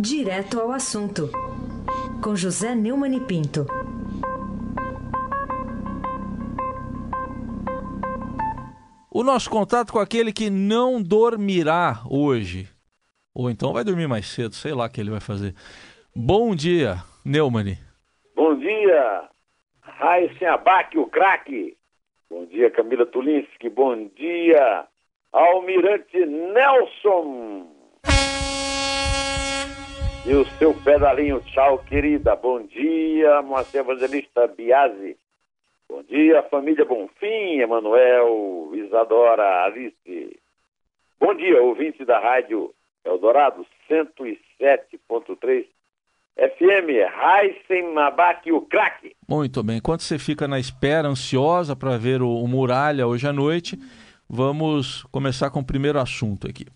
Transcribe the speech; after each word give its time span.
Direto 0.00 0.60
ao 0.60 0.70
assunto, 0.70 1.28
com 2.22 2.36
José 2.36 2.72
Neumann 2.72 3.16
e 3.16 3.20
Pinto. 3.20 3.66
O 9.10 9.24
nosso 9.24 9.50
contato 9.50 9.92
com 9.92 9.98
aquele 9.98 10.32
que 10.32 10.50
não 10.50 11.02
dormirá 11.02 12.04
hoje. 12.08 12.68
Ou 13.34 13.50
então 13.50 13.72
vai 13.72 13.82
dormir 13.82 14.06
mais 14.06 14.26
cedo, 14.26 14.54
sei 14.54 14.72
lá 14.72 14.86
o 14.86 14.88
que 14.88 15.00
ele 15.00 15.10
vai 15.10 15.18
fazer. 15.18 15.52
Bom 16.14 16.54
dia, 16.54 16.98
Neumann. 17.24 17.76
Bom 18.36 18.56
dia, 18.56 19.28
Raíssen 19.80 20.46
Abac, 20.46 20.96
o 20.96 21.08
craque. 21.08 21.76
Bom 22.30 22.46
dia, 22.46 22.70
Camila 22.70 23.04
Tulinski. 23.04 23.68
Bom 23.68 24.08
dia, 24.14 24.86
Almirante 25.32 26.24
Nelson. 26.24 27.77
E 30.28 30.34
o 30.34 30.44
seu 30.58 30.74
pedalinho, 30.74 31.40
tchau, 31.40 31.78
querida. 31.78 32.36
Bom 32.36 32.60
dia, 32.60 33.40
Moacir 33.40 33.80
Evangelista 33.80 34.46
Biasi. 34.46 35.16
Bom 35.88 36.02
dia, 36.02 36.42
família 36.50 36.84
Bonfim, 36.84 37.60
Emanuel, 37.60 38.70
Isadora, 38.74 39.64
Alice. 39.64 40.38
Bom 41.18 41.34
dia, 41.34 41.62
ouvinte 41.62 42.04
da 42.04 42.18
rádio 42.20 42.74
Eldorado 43.06 43.64
107.3 43.90 45.64
FM, 46.36 46.90
Heisen 47.24 47.94
Mabac, 47.94 48.52
o 48.52 48.60
craque. 48.60 49.16
Muito 49.26 49.62
bem. 49.62 49.78
Enquanto 49.78 50.02
você 50.02 50.18
fica 50.18 50.46
na 50.46 50.58
espera, 50.60 51.08
ansiosa 51.08 51.74
para 51.74 51.96
ver 51.96 52.20
o, 52.20 52.28
o 52.28 52.46
Muralha 52.46 53.06
hoje 53.06 53.26
à 53.26 53.32
noite, 53.32 53.78
vamos 54.28 55.04
começar 55.04 55.48
com 55.48 55.60
o 55.60 55.66
primeiro 55.66 55.98
assunto 55.98 56.46
aqui. 56.46 56.66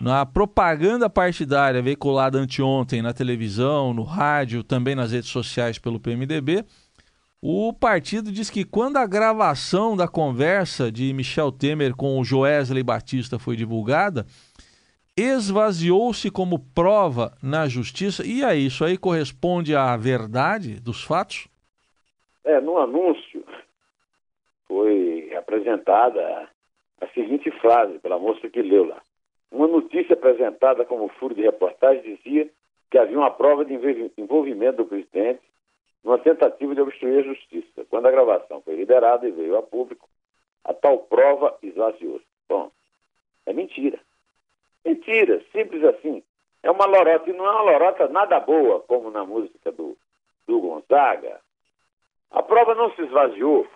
Na 0.00 0.26
propaganda 0.26 1.08
partidária 1.08 1.80
veiculada 1.80 2.38
anteontem 2.38 3.00
na 3.00 3.12
televisão, 3.12 3.94
no 3.94 4.02
rádio, 4.02 4.64
também 4.64 4.94
nas 4.94 5.12
redes 5.12 5.30
sociais 5.30 5.78
pelo 5.78 6.00
PMDB, 6.00 6.64
o 7.40 7.72
partido 7.72 8.32
diz 8.32 8.50
que 8.50 8.64
quando 8.64 8.96
a 8.96 9.06
gravação 9.06 9.96
da 9.96 10.08
conversa 10.08 10.90
de 10.90 11.12
Michel 11.12 11.52
Temer 11.52 11.94
com 11.94 12.18
o 12.18 12.24
Joesley 12.24 12.82
Batista 12.82 13.38
foi 13.38 13.54
divulgada, 13.54 14.26
esvaziou-se 15.16 16.30
como 16.30 16.58
prova 16.74 17.36
na 17.42 17.68
justiça. 17.68 18.26
E 18.26 18.42
aí, 18.42 18.66
isso 18.66 18.84
aí 18.84 18.98
corresponde 18.98 19.76
à 19.76 19.96
verdade 19.96 20.80
dos 20.80 21.04
fatos? 21.04 21.46
É, 22.44 22.60
no 22.60 22.78
anúncio 22.78 23.44
foi 24.66 25.32
apresentada 25.36 26.48
a 27.00 27.06
seguinte 27.08 27.50
frase 27.60 27.98
pela 28.00 28.18
moça 28.18 28.48
que 28.48 28.60
leu 28.60 28.86
lá. 28.86 29.00
Uma 29.54 29.68
notícia 29.68 30.14
apresentada 30.14 30.84
como 30.84 31.08
furo 31.10 31.32
de 31.32 31.42
reportagem 31.42 32.16
dizia 32.16 32.50
que 32.90 32.98
havia 32.98 33.16
uma 33.16 33.30
prova 33.30 33.64
de 33.64 33.72
envolvimento 34.18 34.78
do 34.78 34.86
presidente 34.86 35.42
numa 36.02 36.18
tentativa 36.18 36.74
de 36.74 36.80
obstruir 36.80 37.20
a 37.20 37.22
justiça. 37.22 37.84
Quando 37.88 38.06
a 38.06 38.10
gravação 38.10 38.60
foi 38.62 38.74
liberada 38.74 39.28
e 39.28 39.30
veio 39.30 39.56
a 39.56 39.62
público, 39.62 40.08
a 40.64 40.74
tal 40.74 40.98
prova 40.98 41.56
esvaziou-se. 41.62 42.26
Bom, 42.48 42.68
é 43.46 43.52
mentira. 43.52 44.00
Mentira, 44.84 45.40
simples 45.52 45.84
assim. 45.84 46.20
É 46.60 46.68
uma 46.68 46.86
lorota, 46.86 47.30
e 47.30 47.32
não 47.32 47.46
é 47.46 47.50
uma 47.52 47.62
lorota 47.62 48.08
nada 48.08 48.40
boa, 48.40 48.80
como 48.80 49.08
na 49.08 49.24
música 49.24 49.70
do, 49.70 49.96
do 50.48 50.58
Gonzaga. 50.58 51.40
A 52.32 52.42
prova 52.42 52.74
não 52.74 52.92
se 52.96 53.02
esvaziou 53.02 53.68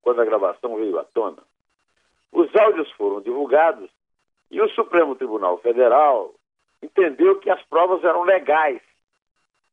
quando 0.00 0.22
a 0.22 0.24
gravação 0.24 0.76
veio 0.76 0.98
à 0.98 1.04
tona. 1.04 1.42
Os 2.32 2.48
áudios 2.56 2.90
foram 2.92 3.20
divulgados 3.20 3.90
e 4.50 4.60
o 4.60 4.68
Supremo 4.70 5.14
Tribunal 5.14 5.58
Federal 5.58 6.34
entendeu 6.82 7.38
que 7.38 7.50
as 7.50 7.62
provas 7.64 8.02
eram 8.02 8.24
legais 8.24 8.80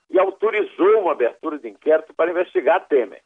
e 0.10 0.20
autorizou 0.20 1.02
uma 1.02 1.14
abertura 1.14 1.58
de 1.58 1.68
inquérito 1.68 2.14
para 2.14 2.32
investigar 2.32 2.88
Temer, 2.88 3.22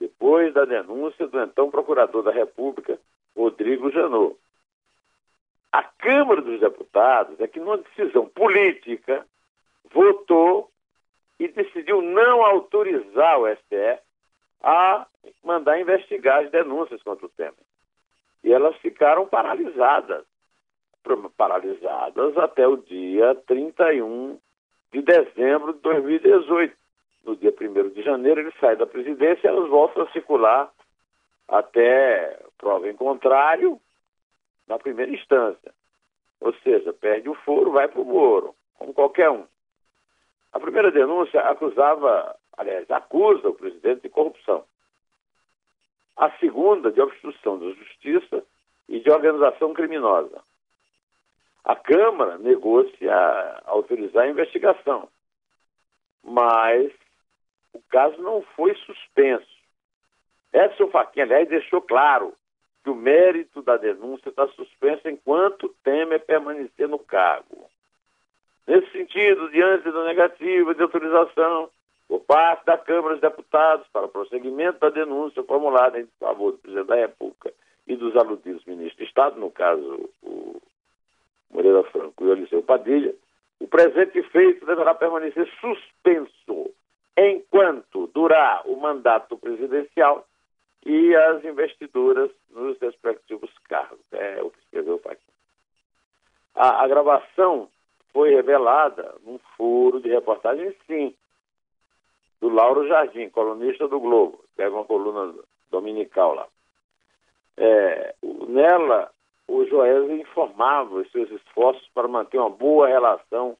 depois 0.00 0.52
da 0.54 0.64
denúncia 0.64 1.26
do 1.28 1.40
então 1.40 1.70
Procurador 1.70 2.22
da 2.22 2.32
República, 2.32 2.98
Rodrigo 3.36 3.90
Janot. 3.90 4.36
A 5.70 5.82
Câmara 5.82 6.42
dos 6.42 6.60
Deputados 6.60 7.38
é 7.40 7.46
que, 7.46 7.60
numa 7.60 7.78
decisão 7.78 8.26
política, 8.26 9.26
votou 9.90 10.70
e 11.38 11.48
decidiu 11.48 12.02
não 12.02 12.44
autorizar 12.44 13.38
o 13.38 13.48
STF 13.48 14.02
a 14.62 15.06
mandar 15.42 15.80
investigar 15.80 16.44
as 16.44 16.50
denúncias 16.50 17.02
contra 17.02 17.26
o 17.26 17.28
Temer. 17.30 17.54
E 18.44 18.52
elas 18.52 18.76
ficaram 18.78 19.26
paralisadas 19.26 20.24
paralisadas 21.36 22.36
até 22.38 22.66
o 22.66 22.76
dia 22.76 23.34
31 23.46 24.38
de 24.92 25.02
dezembro 25.02 25.72
de 25.72 25.80
2018. 25.80 26.76
No 27.24 27.36
dia 27.36 27.54
1 27.58 27.90
de 27.90 28.02
janeiro 28.02 28.40
ele 28.40 28.52
sai 28.60 28.76
da 28.76 28.86
presidência 28.86 29.46
e 29.46 29.48
elas 29.48 29.68
voltam 29.68 30.02
a 30.02 30.10
circular 30.10 30.72
até 31.48 32.38
prova 32.58 32.88
em 32.88 32.96
contrário 32.96 33.80
na 34.66 34.78
primeira 34.78 35.12
instância. 35.12 35.72
Ou 36.40 36.52
seja, 36.54 36.92
perde 36.92 37.28
o 37.28 37.34
foro, 37.34 37.72
vai 37.72 37.88
para 37.88 38.00
o 38.00 38.04
Moro, 38.04 38.54
como 38.78 38.92
qualquer 38.92 39.30
um. 39.30 39.44
A 40.52 40.58
primeira 40.58 40.90
denúncia 40.90 41.40
acusava, 41.40 42.36
aliás, 42.56 42.90
acusa 42.90 43.48
o 43.48 43.54
presidente 43.54 44.02
de 44.02 44.08
corrupção. 44.08 44.64
A 46.16 46.30
segunda, 46.38 46.90
de 46.90 47.00
obstrução 47.00 47.58
da 47.58 47.70
justiça 47.70 48.44
e 48.88 49.00
de 49.00 49.10
organização 49.10 49.72
criminosa. 49.72 50.42
A 51.64 51.76
Câmara 51.76 52.38
negou-se 52.38 53.08
a 53.08 53.62
autorizar 53.66 54.24
a 54.24 54.28
investigação, 54.28 55.08
mas 56.22 56.92
o 57.72 57.80
caso 57.88 58.20
não 58.20 58.42
foi 58.56 58.74
suspenso. 58.74 59.46
Edson 60.52 60.88
Fachin, 60.88 61.20
aliás, 61.22 61.48
deixou 61.48 61.80
claro 61.80 62.34
que 62.82 62.90
o 62.90 62.94
mérito 62.94 63.62
da 63.62 63.76
denúncia 63.76 64.28
está 64.28 64.46
suspenso 64.48 65.08
enquanto 65.08 65.74
Temer 65.84 66.20
permanecer 66.24 66.88
no 66.88 66.98
cargo. 66.98 67.70
Nesse 68.66 68.90
sentido, 68.90 69.50
diante 69.50 69.90
da 69.90 70.04
negativa 70.04 70.74
de 70.74 70.82
autorização 70.82 71.70
por 72.08 72.20
parte 72.20 72.64
da 72.66 72.76
Câmara 72.76 73.14
dos 73.14 73.20
Deputados 73.20 73.86
para 73.88 74.06
o 74.06 74.08
prosseguimento 74.08 74.78
da 74.80 74.90
denúncia 74.90 75.42
formulada 75.44 76.00
em 76.00 76.06
favor 76.18 76.52
do 76.52 76.58
presidente 76.58 76.86
da 76.86 76.96
República 76.96 77.52
e 77.86 77.96
dos 77.96 78.16
aludidos 78.16 78.64
ministros 78.64 78.98
de 78.98 79.04
Estado, 79.04 79.40
no 79.40 79.50
caso 79.50 80.10
o 80.22 80.60
Moreira 81.52 81.84
Franco 81.84 82.24
e 82.24 82.30
Eliseu 82.30 82.62
Padilha, 82.62 83.14
o 83.60 83.68
presente 83.68 84.22
feito 84.24 84.66
deverá 84.66 84.94
permanecer 84.94 85.48
suspenso 85.60 86.72
enquanto 87.16 88.08
durar 88.08 88.62
o 88.66 88.76
mandato 88.76 89.36
presidencial 89.36 90.26
e 90.84 91.14
as 91.14 91.44
investiduras 91.44 92.30
nos 92.50 92.78
respectivos 92.80 93.50
cargos. 93.68 94.00
É 94.10 94.42
o 94.42 94.50
que 94.50 94.58
escreveu 94.60 94.98
Paquim. 94.98 95.22
A, 96.54 96.82
a 96.82 96.88
gravação 96.88 97.68
foi 98.12 98.34
revelada 98.34 99.14
num 99.24 99.38
furo 99.56 100.00
de 100.00 100.08
reportagem, 100.08 100.74
sim, 100.86 101.14
do 102.40 102.48
Lauro 102.48 102.86
Jardim, 102.88 103.28
colunista 103.28 103.86
do 103.86 104.00
Globo, 104.00 104.44
é 104.58 104.68
uma 104.68 104.84
coluna 104.84 105.32
dominical 105.70 106.34
lá. 106.34 106.48
É, 107.56 108.14
nela, 108.48 109.11
o 109.52 109.66
Joesley 109.66 110.22
informava 110.22 110.94
os 110.94 111.10
seus 111.12 111.30
esforços 111.30 111.86
para 111.92 112.08
manter 112.08 112.38
uma 112.38 112.48
boa 112.48 112.88
relação 112.88 113.54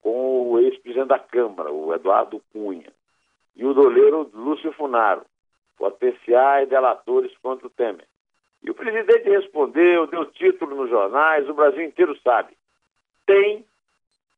com 0.00 0.52
o 0.52 0.60
ex-presidente 0.60 1.08
da 1.08 1.18
Câmara, 1.18 1.72
o 1.72 1.92
Eduardo 1.92 2.40
Cunha, 2.52 2.92
e 3.56 3.64
o 3.64 3.74
doleiro 3.74 4.30
Lúcio 4.32 4.72
Funaro, 4.72 5.22
potenciais 5.76 6.68
delatores 6.68 7.36
contra 7.38 7.66
o 7.66 7.70
Temer. 7.70 8.06
E 8.62 8.70
o 8.70 8.74
presidente 8.74 9.28
respondeu, 9.28 10.06
deu 10.06 10.24
título 10.26 10.76
nos 10.76 10.88
jornais, 10.88 11.48
o 11.48 11.54
Brasil 11.54 11.82
inteiro 11.82 12.16
sabe. 12.22 12.56
Tem 13.26 13.64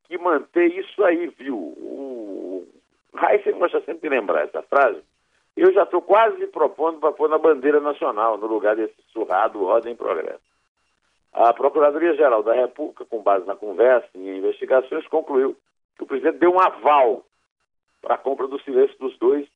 que 0.05 0.17
manter 0.17 0.73
isso 0.79 1.05
aí, 1.05 1.27
viu? 1.27 1.57
O 1.57 2.67
Raíssa 3.13 3.53
gosta 3.53 3.81
sempre 3.81 4.09
de 4.09 4.17
lembrar 4.17 4.45
essa 4.45 4.63
frase, 4.63 5.03
eu 5.61 5.73
já 5.73 5.83
estou 5.83 6.03
quase 6.03 6.47
propondo 6.49 7.01
para 7.01 7.13
pôr 7.13 7.29
na 7.29 7.39
bandeira 7.39 7.81
nacional, 7.81 8.37
no 8.37 8.47
lugar 8.47 8.77
desse 8.77 8.95
surrado 9.13 9.65
Ordem 9.65 9.93
e 9.93 9.97
Progresso. 9.97 10.49
A 11.33 11.53
Procuradoria-Geral 11.53 12.43
da 12.43 12.55
República, 12.55 13.05
com 13.05 13.23
base 13.23 13.47
na 13.47 13.55
conversa 13.57 14.09
e 14.15 14.39
investigações, 14.39 15.07
concluiu 15.09 15.57
que 15.97 16.05
o 16.05 16.07
presidente 16.07 16.39
deu 16.39 16.53
um 16.53 16.61
aval 16.61 17.25
para 18.01 18.15
a 18.15 18.19
compra 18.19 18.47
do 18.47 18.61
silêncio 18.63 18.97
dos 18.99 19.17
dois 19.19 19.47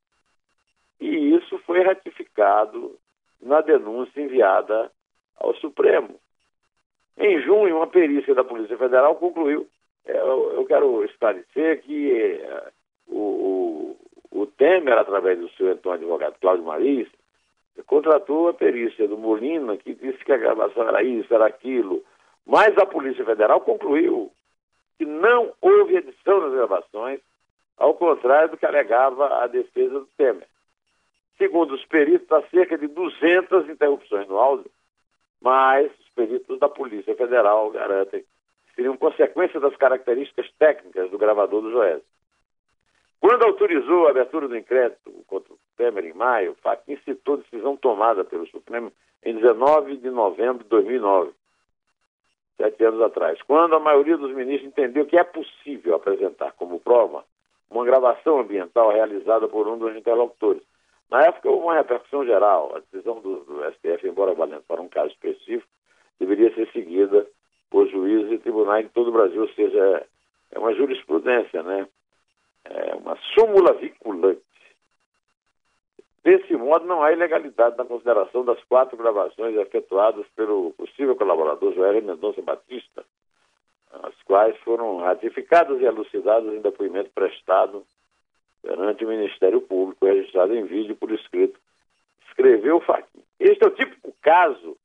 e 1.00 1.34
isso 1.34 1.58
foi 1.60 1.82
ratificado 1.82 2.96
na 3.40 3.60
denúncia 3.60 4.20
enviada 4.20 4.90
ao 5.36 5.54
Supremo. 5.56 6.20
Em 7.18 7.40
junho, 7.42 7.76
uma 7.76 7.86
perícia 7.86 8.34
da 8.34 8.44
Polícia 8.44 8.78
Federal 8.78 9.16
concluiu, 9.16 9.68
é, 10.06 10.16
eu, 10.16 10.64
quero 10.66 11.04
esclarecer 11.04 11.82
que 11.82 12.40
o, 13.08 13.18
o 13.18 13.71
Temer, 14.62 14.98
através 14.98 15.38
do 15.38 15.48
seu 15.50 15.72
então 15.72 15.92
advogado 15.92 16.36
Cláudio 16.40 16.64
Maris, 16.64 17.08
contratou 17.86 18.48
a 18.48 18.54
perícia 18.54 19.08
do 19.08 19.16
Molina, 19.16 19.76
que 19.76 19.94
disse 19.94 20.24
que 20.24 20.32
a 20.32 20.36
gravação 20.36 20.88
era 20.88 21.02
isso, 21.02 21.32
era 21.32 21.46
aquilo. 21.46 22.02
Mas 22.46 22.76
a 22.78 22.86
Polícia 22.86 23.24
Federal 23.24 23.60
concluiu 23.60 24.30
que 24.98 25.04
não 25.04 25.52
houve 25.60 25.96
edição 25.96 26.40
das 26.40 26.52
gravações, 26.52 27.20
ao 27.76 27.94
contrário 27.94 28.50
do 28.50 28.56
que 28.56 28.66
alegava 28.66 29.42
a 29.42 29.46
defesa 29.46 30.00
do 30.00 30.08
Temer. 30.16 30.46
Segundo 31.38 31.74
os 31.74 31.84
peritos, 31.86 32.30
há 32.30 32.42
cerca 32.48 32.78
de 32.78 32.86
200 32.86 33.68
interrupções 33.68 34.28
no 34.28 34.38
áudio, 34.38 34.70
mas 35.40 35.90
os 35.98 36.08
peritos 36.14 36.58
da 36.58 36.68
Polícia 36.68 37.16
Federal 37.16 37.70
garantem 37.70 38.20
que 38.20 38.74
seriam 38.76 38.96
consequência 38.96 39.58
das 39.58 39.74
características 39.76 40.48
técnicas 40.58 41.10
do 41.10 41.18
gravador 41.18 41.62
do 41.62 41.72
Joés. 41.72 42.02
Quando 43.22 43.44
autorizou 43.44 44.08
a 44.08 44.10
abertura 44.10 44.48
do 44.48 44.56
inquérito 44.56 45.12
contra 45.28 45.52
o 45.52 45.58
Temer 45.76 46.06
em 46.06 46.12
maio, 46.12 46.56
o 46.56 46.96
citou 47.04 47.36
decisão 47.36 47.76
tomada 47.76 48.24
pelo 48.24 48.44
Supremo 48.48 48.92
em 49.24 49.36
19 49.36 49.98
de 49.98 50.10
novembro 50.10 50.64
de 50.64 50.68
2009, 50.68 51.30
sete 52.56 52.84
anos 52.84 53.00
atrás, 53.00 53.40
quando 53.42 53.76
a 53.76 53.78
maioria 53.78 54.16
dos 54.16 54.34
ministros 54.34 54.68
entendeu 54.68 55.06
que 55.06 55.16
é 55.16 55.22
possível 55.22 55.94
apresentar 55.94 56.50
como 56.54 56.80
prova 56.80 57.24
uma 57.70 57.84
gravação 57.84 58.40
ambiental 58.40 58.90
realizada 58.90 59.46
por 59.46 59.68
um 59.68 59.78
dos 59.78 59.94
interlocutores. 59.94 60.62
Na 61.08 61.22
época 61.22 61.48
houve 61.48 61.62
uma 61.62 61.74
repercussão 61.74 62.26
geral. 62.26 62.74
A 62.74 62.80
decisão 62.80 63.20
do, 63.20 63.44
do 63.44 63.72
STF, 63.74 64.04
embora 64.04 64.34
valendo 64.34 64.64
para 64.66 64.82
um 64.82 64.88
caso 64.88 65.12
específico, 65.12 65.70
deveria 66.18 66.52
ser 66.56 66.68
seguida 66.72 67.24
por 67.70 67.86
juízes 67.86 68.32
e 68.32 68.38
tribunais 68.38 68.84
de 68.84 68.92
todo 68.92 69.10
o 69.10 69.12
Brasil, 69.12 69.42
ou 69.42 69.48
seja, 69.50 70.04
é 70.50 70.58
uma 70.58 70.74
jurisprudência, 70.74 71.62
né? 71.62 71.86
É 72.64 72.94
uma 72.94 73.16
súmula 73.34 73.72
vinculante. 73.74 74.42
Desse 76.22 76.54
modo, 76.54 76.86
não 76.86 77.02
há 77.02 77.12
ilegalidade 77.12 77.76
na 77.76 77.84
consideração 77.84 78.44
das 78.44 78.62
quatro 78.64 78.96
gravações 78.96 79.56
efetuadas 79.56 80.24
pelo 80.36 80.72
possível 80.72 81.16
colaborador 81.16 81.74
Joel 81.74 82.00
Mendonça 82.00 82.40
Batista, 82.40 83.04
as 84.04 84.14
quais 84.22 84.56
foram 84.58 84.98
ratificadas 84.98 85.80
e 85.80 85.84
elucidadas 85.84 86.54
em 86.54 86.60
depoimento 86.60 87.10
prestado 87.10 87.84
perante 88.62 89.04
o 89.04 89.08
Ministério 89.08 89.60
Público, 89.62 90.06
registrado 90.06 90.54
em 90.54 90.64
vídeo 90.64 90.94
por 90.94 91.10
escrito. 91.10 91.58
Escreveu 92.28 92.80
Fachin. 92.80 93.24
Este 93.40 93.64
é 93.64 93.66
o 93.66 93.74
típico 93.74 94.14
caso 94.22 94.76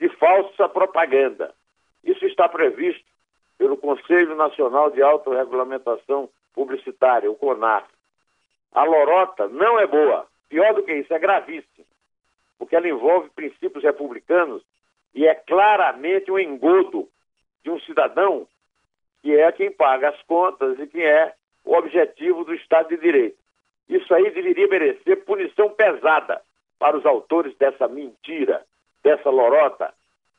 de 0.00 0.08
falsa 0.16 0.66
propaganda. 0.68 1.54
Isso 2.02 2.24
está 2.24 2.48
previsto 2.48 3.04
pelo 3.58 3.76
Conselho 3.76 4.34
Nacional 4.34 4.90
de 4.90 5.02
Autorregulamentação 5.02 6.28
Publicitária, 6.56 7.30
o 7.30 7.36
CONAR. 7.36 7.86
A 8.72 8.82
lorota 8.82 9.46
não 9.46 9.78
é 9.78 9.86
boa. 9.86 10.26
Pior 10.48 10.74
do 10.74 10.82
que 10.82 10.92
isso, 10.92 11.12
é 11.14 11.18
gravíssimo. 11.18 11.86
Porque 12.58 12.74
ela 12.74 12.88
envolve 12.88 13.30
princípios 13.30 13.84
republicanos 13.84 14.62
e 15.14 15.26
é 15.26 15.34
claramente 15.34 16.32
um 16.32 16.38
engodo 16.38 17.08
de 17.62 17.70
um 17.70 17.78
cidadão 17.80 18.48
que 19.22 19.36
é 19.36 19.50
quem 19.52 19.70
paga 19.70 20.08
as 20.08 20.22
contas 20.22 20.78
e 20.78 20.86
que 20.86 21.02
é 21.02 21.34
o 21.64 21.74
objetivo 21.74 22.44
do 22.44 22.54
Estado 22.54 22.88
de 22.88 22.96
Direito. 22.96 23.36
Isso 23.88 24.12
aí 24.14 24.30
deveria 24.30 24.66
merecer 24.66 25.24
punição 25.24 25.70
pesada 25.70 26.40
para 26.78 26.96
os 26.96 27.04
autores 27.04 27.56
dessa 27.56 27.86
mentira, 27.86 28.64
dessa 29.02 29.28
lorota. 29.30 29.92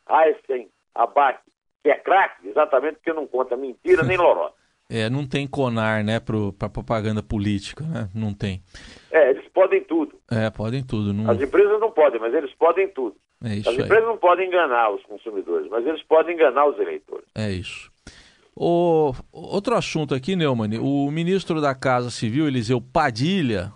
Einstein, 0.08 0.70
Abac, 0.96 1.40
que 1.84 1.90
é 1.90 1.98
craque, 1.98 2.48
exatamente 2.48 2.96
porque 2.96 3.13
não 3.13 3.28
conta 3.28 3.56
mentira 3.56 4.04
nem 4.04 4.18
lorota. 4.18 4.56
É, 4.89 5.10
não 5.10 5.28
tem 5.28 5.45
conar, 5.45 6.04
né, 6.04 6.19
para 6.19 6.69
propaganda 6.69 7.22
política, 7.22 7.84
né? 7.84 8.10
Não 8.16 8.34
tem. 8.34 8.63
É, 9.12 9.31
eles 9.31 9.45
podem 9.54 9.84
tudo. 9.84 10.16
É, 10.31 10.50
podem 10.50 10.81
tudo. 10.84 11.13
Não... 11.13 11.30
As 11.30 11.42
empresas 11.42 11.80
não 11.80 11.92
podem, 11.92 12.19
mas 12.19 12.34
eles 12.34 12.54
podem 12.54 12.88
tudo. 12.89 13.16
É 13.44 13.54
As 13.54 13.68
aí. 13.68 13.75
empresas 13.75 14.06
não 14.06 14.18
podem 14.18 14.48
enganar 14.48 14.89
os 14.92 15.04
consumidores, 15.04 15.69
mas 15.69 15.86
eles 15.86 16.01
podem 16.04 16.36
enganar 16.36 16.68
os 16.68 16.80
eleitores. 16.80 17.25
É 17.36 17.51
isso. 17.51 17.92
O, 18.56 19.13
outro 19.31 19.75
assunto 19.75 20.16
aqui, 20.16 20.36
Neumann, 20.36 20.80
o 20.80 21.12
ministro 21.12 21.62
da 21.62 21.75
Casa 21.75 22.10
Civil, 22.10 22.48
Eliseu 22.48 22.81
Padilha, 22.81 23.72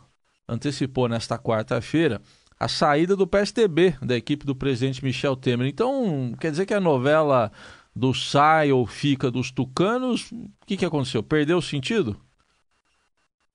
antecipou 0.48 1.08
nesta 1.08 1.38
quarta-feira 1.38 2.20
a 2.60 2.68
saída 2.68 3.16
do 3.16 3.28
PSDB, 3.28 3.96
da 4.02 4.16
equipe 4.16 4.46
do 4.46 4.56
presidente 4.56 5.04
Michel 5.04 5.36
Temer. 5.36 5.68
Então, 5.68 6.34
quer 6.40 6.52
dizer 6.52 6.66
que 6.66 6.74
a 6.74 6.80
novela 6.80 7.52
do 7.96 8.14
sai 8.14 8.72
ou 8.72 8.86
fica 8.86 9.30
dos 9.30 9.52
tucanos, 9.52 10.32
o 10.32 10.66
que, 10.66 10.78
que 10.78 10.86
aconteceu? 10.86 11.22
Perdeu 11.22 11.58
o 11.58 11.62
sentido? 11.62 12.16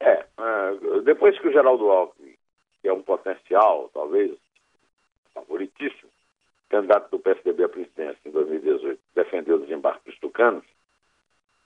É, 0.00 0.26
uh, 0.38 1.00
depois 1.02 1.38
que 1.38 1.48
o 1.48 1.52
Geraldo 1.52 1.90
Alckmin, 1.90 2.34
que 2.82 2.88
é 2.88 2.92
um 2.92 3.02
potencial, 3.02 3.90
talvez, 3.94 4.32
favoritíssimo, 5.34 6.10
candidato 6.68 7.10
do 7.10 7.18
PSDB 7.18 7.64
à 7.64 7.68
presidência 7.68 8.18
em 8.24 8.30
2018, 8.30 9.00
defendeu 9.14 9.56
o 9.56 9.60
desembarque 9.60 10.10
dos 10.10 10.18
tucanos, 10.18 10.64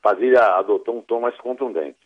Padilha 0.03 0.57
adotou 0.57 0.99
um 0.99 1.03
tom 1.03 1.21
mais 1.21 1.37
contundente. 1.39 1.99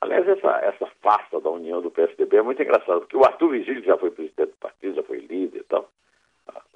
Aliás, 0.00 0.26
essa, 0.26 0.48
essa 0.62 0.86
farsa 1.02 1.40
da 1.40 1.50
união 1.50 1.82
do 1.82 1.90
PSDB 1.90 2.38
é 2.38 2.42
muito 2.42 2.62
engraçada, 2.62 3.00
porque 3.00 3.16
o 3.16 3.24
Arthur 3.24 3.50
Vigílio 3.50 3.84
já 3.84 3.96
foi 3.98 4.10
presidente 4.10 4.50
do 4.50 4.56
partido, 4.56 4.94
já 4.94 5.02
foi 5.02 5.18
líder 5.18 5.58
e 5.58 5.64
tal, 5.64 5.90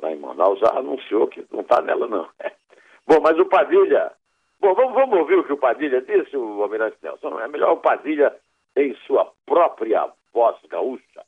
lá 0.01 0.13
em 0.13 0.19
Manaus, 0.19 0.59
já 0.61 0.71
anunciou 0.71 1.29
que 1.29 1.45
não 1.53 1.61
está 1.61 1.81
nela, 1.83 2.07
não. 2.07 2.29
Bom, 3.07 3.21
mas 3.23 3.39
o 3.39 3.47
Padilha. 3.47 4.13
Bom, 4.61 4.75
vamos, 4.75 4.95
vamos 4.95 5.19
ouvir 5.19 5.39
o 5.39 5.45
que 5.45 5.53
o 5.53 5.59
Padilha 5.59 6.01
disse, 6.01 6.37
o 6.37 6.63
Almirante 6.63 6.97
Nelson. 7.03 7.39
É 7.41 7.49
melhor 7.49 7.73
o 7.73 7.81
Padilha 7.81 8.35
em 8.77 8.95
sua 9.07 9.31
própria 9.45 10.11
voz 10.33 10.57
gaúcha. 10.69 11.25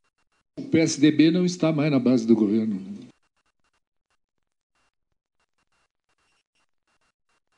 O 0.59 0.71
PSDB 0.71 1.31
não 1.31 1.45
está 1.45 1.71
mais 1.71 1.91
na 1.91 1.99
base 1.99 2.27
do 2.27 2.35
governo. 2.35 2.77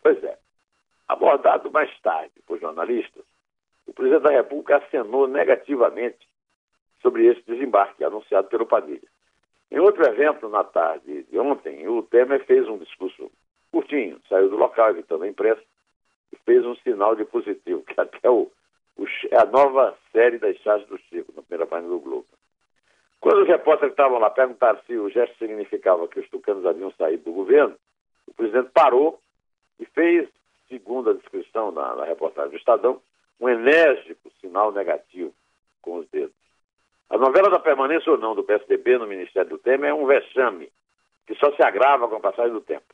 Pois 0.03 0.23
é. 0.25 0.39
Abordado 1.07 1.71
mais 1.71 1.91
tarde 2.01 2.33
por 2.47 2.59
jornalistas, 2.59 3.25
o 3.87 3.93
presidente 3.93 4.23
da 4.23 4.31
República 4.31 4.79
acenou 4.79 5.27
negativamente 5.27 6.29
sobre 7.01 7.27
esse 7.27 7.43
desembarque 7.47 8.05
anunciado 8.05 8.49
pelo 8.49 8.67
Padilha. 8.67 9.09
Em 9.71 9.79
outro 9.79 10.05
evento 10.07 10.49
na 10.49 10.65
tarde 10.65 11.25
de 11.25 11.39
ontem, 11.39 11.87
o 11.87 12.03
Temer 12.03 12.45
fez 12.47 12.67
um 12.69 12.79
discurso 12.79 13.31
curtinho, 13.71 14.21
saiu 14.29 14.49
do 14.49 14.57
local, 14.57 14.91
evitando 14.91 15.25
a 15.25 15.29
imprensa, 15.29 15.63
e 16.33 16.37
fez 16.45 16.65
um 16.65 16.75
sinal 16.77 17.15
de 17.15 17.25
positivo, 17.25 17.83
que 17.87 18.01
até 18.01 18.29
o, 18.31 18.51
o, 18.97 19.05
é 19.31 19.41
a 19.41 19.45
nova 19.45 19.97
série 20.13 20.39
das 20.39 20.57
chaves 20.59 20.87
do 20.89 20.99
Chico, 20.99 21.33
na 21.37 21.43
primeira 21.43 21.67
página 21.67 21.91
do 21.91 22.01
Globo. 22.01 22.27
Quando 23.21 23.43
os 23.43 23.49
repórteres 23.49 23.93
estavam 23.93 24.19
lá 24.19 24.31
perguntaram 24.31 24.81
se 24.87 24.97
o 24.97 25.11
gesto 25.11 25.37
significava 25.39 26.07
que 26.09 26.21
os 26.21 26.29
tucanos 26.29 26.65
haviam 26.65 26.93
saído 26.93 27.25
do 27.25 27.33
governo, 27.33 27.75
o 28.27 28.33
presidente 28.33 28.71
parou 28.73 29.21
e 29.79 29.85
fez, 29.87 30.29
segundo 30.69 31.11
a 31.11 31.15
descrição 31.15 31.73
na, 31.73 31.97
na 31.97 32.05
reportagem 32.05 32.51
do 32.53 32.57
Estadão, 32.57 33.03
um 33.41 33.49
enérgico 33.49 34.31
sinal 34.41 34.73
negativo 34.73 35.35
com 35.83 35.99
os 35.99 36.09
dedos. 36.09 36.35
A 37.11 37.17
novela 37.17 37.49
da 37.49 37.59
permanência 37.59 38.13
ou 38.13 38.19
não 38.19 38.35
do 38.35 38.45
PSDB 38.45 38.99
no 38.99 39.07
Ministério 39.07 39.49
do 39.49 39.59
Temer 39.59 39.91
é 39.91 39.95
um 39.95 40.07
vexame 40.07 40.71
que 41.27 41.35
só 41.37 41.51
se 41.53 41.63
agrava 41.63 42.09
com 42.09 42.17
a 42.17 42.21
passagem 42.21 42.53
do 42.53 42.61
tempo. 42.61 42.87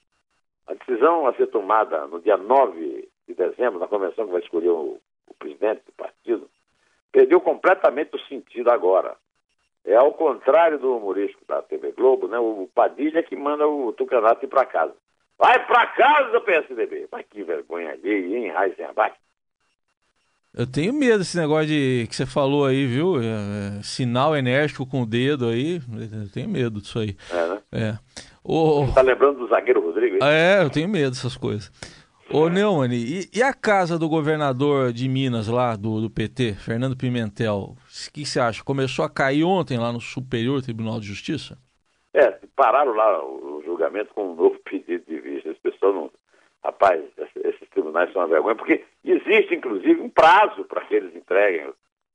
A 0.67 0.75
decisão 0.75 1.27
a 1.27 1.35
ser 1.35 1.49
tomada 1.49 2.07
no 2.07 2.21
dia 2.21 2.37
9 2.37 3.09
de 3.29 3.35
dezembro, 3.35 3.79
na 3.79 3.89
convenção 3.89 4.27
que 4.27 4.33
vai 4.33 4.41
escolher 4.41 4.71
o, 4.71 5.01
o 5.27 5.35
presidente 5.39 5.83
do 5.87 5.93
partido, 5.93 6.49
perdeu 7.11 7.41
completamente 7.41 8.15
o 8.15 8.27
sentido 8.27 8.71
agora. 8.71 9.17
É 9.85 9.97
ao 9.97 10.13
contrário 10.15 10.79
do 10.79 10.97
humorístico 10.97 11.45
da 11.47 11.61
TV 11.63 11.93
Globo, 11.93 12.27
né? 12.27 12.39
O 12.39 12.69
Padilha 12.75 13.23
que 13.23 13.37
manda 13.37 13.69
o 13.69 13.93
Tucanato 13.93 14.45
ir 14.45 14.49
para 14.49 14.65
casa. 14.65 14.95
Vai 15.37 15.65
para 15.67 15.87
casa, 15.89 16.41
PSDB! 16.41 17.09
Mas 17.11 17.27
que 17.27 17.43
vergonha 17.43 17.91
alheia, 17.91 18.39
hein, 18.39 18.53
Heisenbach? 18.57 19.15
Eu 20.57 20.67
tenho 20.67 20.93
medo 20.93 21.19
desse 21.19 21.37
negócio 21.37 21.67
de 21.67 22.07
que 22.09 22.15
você 22.15 22.25
falou 22.25 22.65
aí, 22.65 22.87
viu? 22.87 23.21
É, 23.21 23.79
é, 23.79 23.83
sinal 23.83 24.37
enérgico 24.37 24.87
com 24.87 25.03
o 25.03 25.07
dedo 25.07 25.49
aí. 25.49 25.81
Eu 26.23 26.31
tenho 26.33 26.49
medo 26.49 26.81
disso 26.81 27.01
aí. 27.01 27.17
É, 27.33 27.47
né? 27.49 27.59
É. 27.73 27.99
O... 28.45 28.87
Tá 28.95 29.03
lembrando 29.03 29.39
do 29.39 29.49
zagueiro 29.49 29.85
Rodrigo? 29.85 30.15
Hein? 30.15 30.21
É, 30.23 30.63
eu 30.63 30.71
tenho 30.71 30.89
medo 30.89 31.11
dessas 31.11 31.37
coisas. 31.37 31.73
Ô, 32.31 32.49
Neumann, 32.49 32.93
e, 32.93 33.29
e, 33.35 33.43
a 33.43 33.53
casa 33.53 33.99
do 33.99 34.09
governador 34.09 34.93
de 34.93 35.09
Minas 35.09 35.47
lá, 35.47 35.77
do, 35.77 36.01
do 36.01 36.09
PT, 36.09 36.55
Fernando 36.55 36.97
Pimentel, 36.97 37.77
o 37.77 38.13
que 38.13 38.25
você 38.25 38.41
acha? 38.41 38.65
Começou 38.65 39.05
a 39.05 39.11
cair 39.11 39.45
ontem 39.45 39.79
lá 39.79 39.93
no 39.93 40.01
Superior 40.01 40.63
Tribunal 40.63 41.01
de 41.01 41.07
Justiça? 41.07 41.59
É, 42.15 42.31
pararam 42.57 42.95
lá 42.95 43.25
o, 43.25 43.63
julgamento 43.65 44.15
com 44.15 44.33
um 44.33 44.35
novo 44.35 44.59
pedido 44.65 45.05
de 45.07 45.21
vista. 45.21 45.51
As 45.51 45.59
pessoas 45.59 45.95
não. 45.95 46.11
Rapaz, 46.65 47.05
esses 47.45 47.69
tribunais 47.69 48.11
são 48.11 48.23
uma 48.23 48.29
vergonha, 48.29 48.57
porque 48.57 48.83
existe, 49.05 49.55
inclusive, 49.55 50.01
um 50.01 50.09
prazo 50.09 50.65
para 50.65 50.81
que 50.87 50.95
eles 50.95 51.15
entreguem 51.15 51.71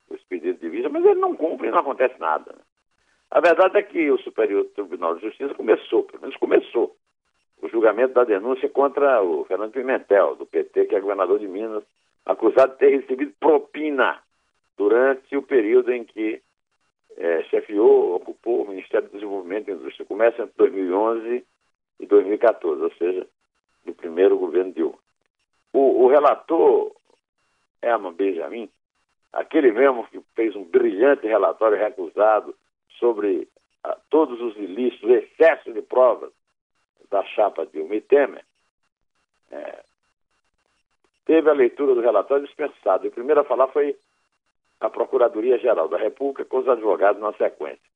os 0.09 0.23
pedidos 0.23 0.59
de 0.59 0.69
vista, 0.69 0.89
mas 0.89 1.05
eles 1.05 1.19
não 1.19 1.35
cumprem 1.35 1.69
não 1.69 1.77
acontece 1.77 2.19
nada. 2.19 2.55
A 3.29 3.39
verdade 3.39 3.77
é 3.77 3.83
que 3.83 4.09
o 4.09 4.17
Superior 4.17 4.65
Tribunal 4.73 5.15
de 5.15 5.21
Justiça 5.21 5.53
começou, 5.53 6.03
pelo 6.03 6.21
menos 6.21 6.35
começou, 6.37 6.95
o 7.61 7.69
julgamento 7.69 8.15
da 8.15 8.23
denúncia 8.23 8.67
contra 8.69 9.21
o 9.21 9.45
Fernando 9.45 9.71
Pimentel, 9.71 10.35
do 10.35 10.47
PT, 10.47 10.85
que 10.85 10.95
é 10.95 10.99
governador 10.99 11.37
de 11.37 11.47
Minas, 11.47 11.83
acusado 12.25 12.71
de 12.71 12.79
ter 12.79 13.01
recebido 13.01 13.31
propina 13.39 14.19
durante 14.75 15.37
o 15.37 15.43
período 15.43 15.91
em 15.91 16.03
que 16.03 16.41
é, 17.17 17.43
chefiou, 17.43 18.15
ocupou 18.15 18.63
o 18.63 18.69
Ministério 18.69 19.09
do 19.09 19.13
Desenvolvimento 19.13 19.69
e 19.69 19.73
Indústria 19.73 20.07
Comércio 20.07 20.43
entre 20.43 20.55
2011 20.57 21.45
e 21.99 22.05
2014, 22.07 22.81
ou 22.81 22.91
seja, 22.93 23.27
primeiro 23.99 24.37
governo 24.37 24.73
Dilma. 24.73 24.97
O, 25.73 26.05
o, 26.05 26.07
relator 26.07 26.91
Herman 27.81 28.13
Benjamin, 28.13 28.69
aquele 29.31 29.71
mesmo 29.71 30.07
que 30.07 30.19
fez 30.35 30.55
um 30.55 30.63
brilhante 30.63 31.27
relatório 31.27 31.77
recusado 31.77 32.55
sobre 32.97 33.47
ah, 33.83 33.97
todos 34.09 34.41
os 34.41 34.55
ilícitos, 34.57 35.09
o 35.09 35.13
excesso 35.13 35.71
de 35.71 35.81
provas 35.81 36.31
da 37.09 37.23
chapa 37.25 37.65
Dilma 37.65 37.95
e 37.95 38.01
Temer, 38.01 38.43
é, 39.51 39.83
teve 41.25 41.49
a 41.49 41.53
leitura 41.53 41.93
do 41.93 42.01
relatório 42.01 42.45
dispensado. 42.45 43.05
E 43.05 43.09
o 43.09 43.11
primeiro 43.11 43.41
a 43.41 43.45
falar 43.45 43.67
foi 43.67 43.95
a 44.79 44.89
Procuradoria-Geral 44.89 45.87
da 45.87 45.97
República 45.97 46.45
com 46.45 46.59
os 46.59 46.67
advogados 46.67 47.21
na 47.21 47.33
sequência. 47.33 47.89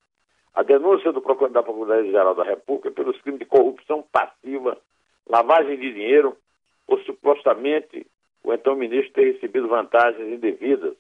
A 0.53 0.61
denúncia 0.61 1.11
do 1.11 1.21
da 1.49 1.63
Procuradoria-Geral 1.63 2.35
da 2.35 2.43
República 2.43 2.91
pelos 2.91 3.19
crimes 3.21 3.39
de 3.39 3.45
corrupção 3.45 4.03
passiva, 4.11 4.77
lavagem 5.27 5.77
de 5.77 5.93
dinheiro, 5.93 6.37
ou 6.87 6.99
supostamente 6.99 8.05
o 8.43 8.53
então 8.53 8.75
ministro 8.75 9.13
ter 9.13 9.33
recebido 9.33 9.67
vantagens 9.67 10.27
indevidas, 10.27 10.95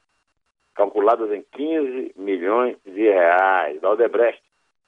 calculadas 0.73 1.31
em 1.31 1.43
15 1.51 2.13
milhões 2.15 2.77
de 2.85 3.03
reais 3.03 3.79
da 3.81 3.91
Odebrecht, 3.91 4.41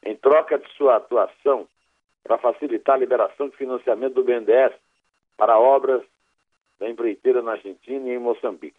em 0.03 0.15
troca 0.15 0.57
de 0.57 0.67
sua 0.73 0.95
atuação 0.95 1.67
para 2.23 2.37
facilitar 2.37 2.95
a 2.95 2.99
liberação 2.99 3.49
de 3.49 3.57
financiamento 3.57 4.13
do 4.13 4.23
BNDES 4.23 4.73
para 5.37 5.59
obras 5.59 6.01
da 6.79 6.89
empreiteira 6.89 7.41
na 7.41 7.51
Argentina 7.51 8.09
e 8.09 8.13
em 8.13 8.19
Moçambique. 8.19 8.77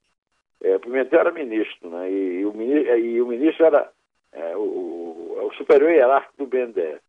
É, 0.62 0.76
o 0.76 0.80
Pimentel 0.80 1.20
era 1.20 1.30
ministro, 1.30 1.90
né? 1.90 2.10
E, 2.10 2.40
e, 2.40 2.46
o, 2.46 2.62
e 2.62 3.22
o, 3.22 3.26
ministro 3.26 3.66
era 3.66 3.90
é, 4.32 4.56
o, 4.56 5.46
o, 5.46 5.52
superior 5.56 5.90
hierárquico 5.90 6.38
do 6.38 6.46
BNDES. 6.46 7.00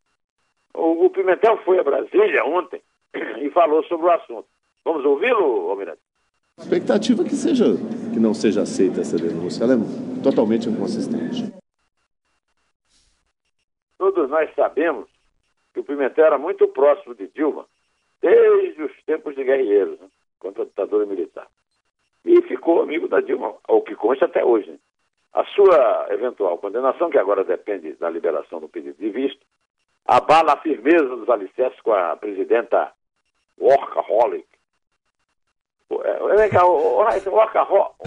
O, 0.73 1.05
o 1.05 1.09
Pimentel 1.09 1.57
foi 1.63 1.79
a 1.79 1.83
Brasília 1.83 2.45
ontem 2.45 2.81
e 3.41 3.49
falou 3.51 3.83
sobre 3.83 4.07
o 4.07 4.11
assunto. 4.11 4.47
Vamos 4.83 5.03
ouvi-lo, 5.05 5.69
Almirante? 5.69 6.01
Expectativa 6.57 7.23
que 7.23 7.35
seja 7.35 7.65
que 8.13 8.19
não 8.19 8.33
seja 8.33 8.63
aceita 8.63 9.01
essa 9.01 9.17
denúncia, 9.17 9.63
ela 9.63 9.73
é 9.75 10.23
totalmente 10.23 10.67
inconsistente. 10.67 11.53
Todos 13.97 14.29
nós 14.29 14.49
sabemos 14.55 15.07
que 15.73 15.79
o 15.79 15.83
Pimentel 15.83 16.25
era 16.25 16.37
muito 16.37 16.67
próximo 16.69 17.13
de 17.13 17.27
Dilma 17.27 17.65
desde 18.21 18.81
os 18.81 18.91
tempos 19.05 19.35
de 19.35 19.43
guerrilheiros 19.43 19.99
né, 19.99 20.07
contra 20.39 20.63
a 20.63 20.65
ditadura 20.65 21.05
militar. 21.05 21.47
E 22.25 22.41
ficou 22.41 22.81
amigo 22.81 23.07
da 23.07 23.21
Dilma, 23.21 23.53
ao 23.67 23.81
que 23.83 23.95
consta 23.95 24.25
até 24.25 24.43
hoje. 24.43 24.71
Né? 24.71 24.79
A 25.33 25.45
sua 25.45 26.07
eventual 26.09 26.57
condenação, 26.57 27.09
que 27.09 27.17
agora 27.17 27.43
depende 27.43 27.93
da 27.93 28.09
liberação 28.09 28.59
do 28.59 28.67
pedido 28.67 28.97
de 28.97 29.09
visto, 29.09 29.45
abala 30.05 30.53
a 30.53 30.61
firmeza 30.61 31.15
dos 31.15 31.29
alicerces 31.29 31.79
com 31.81 31.93
a 31.93 32.15
presidenta 32.15 32.91
workaholic. 33.59 34.45
É, 35.89 36.55
é, 36.55 36.63
o 36.63 36.97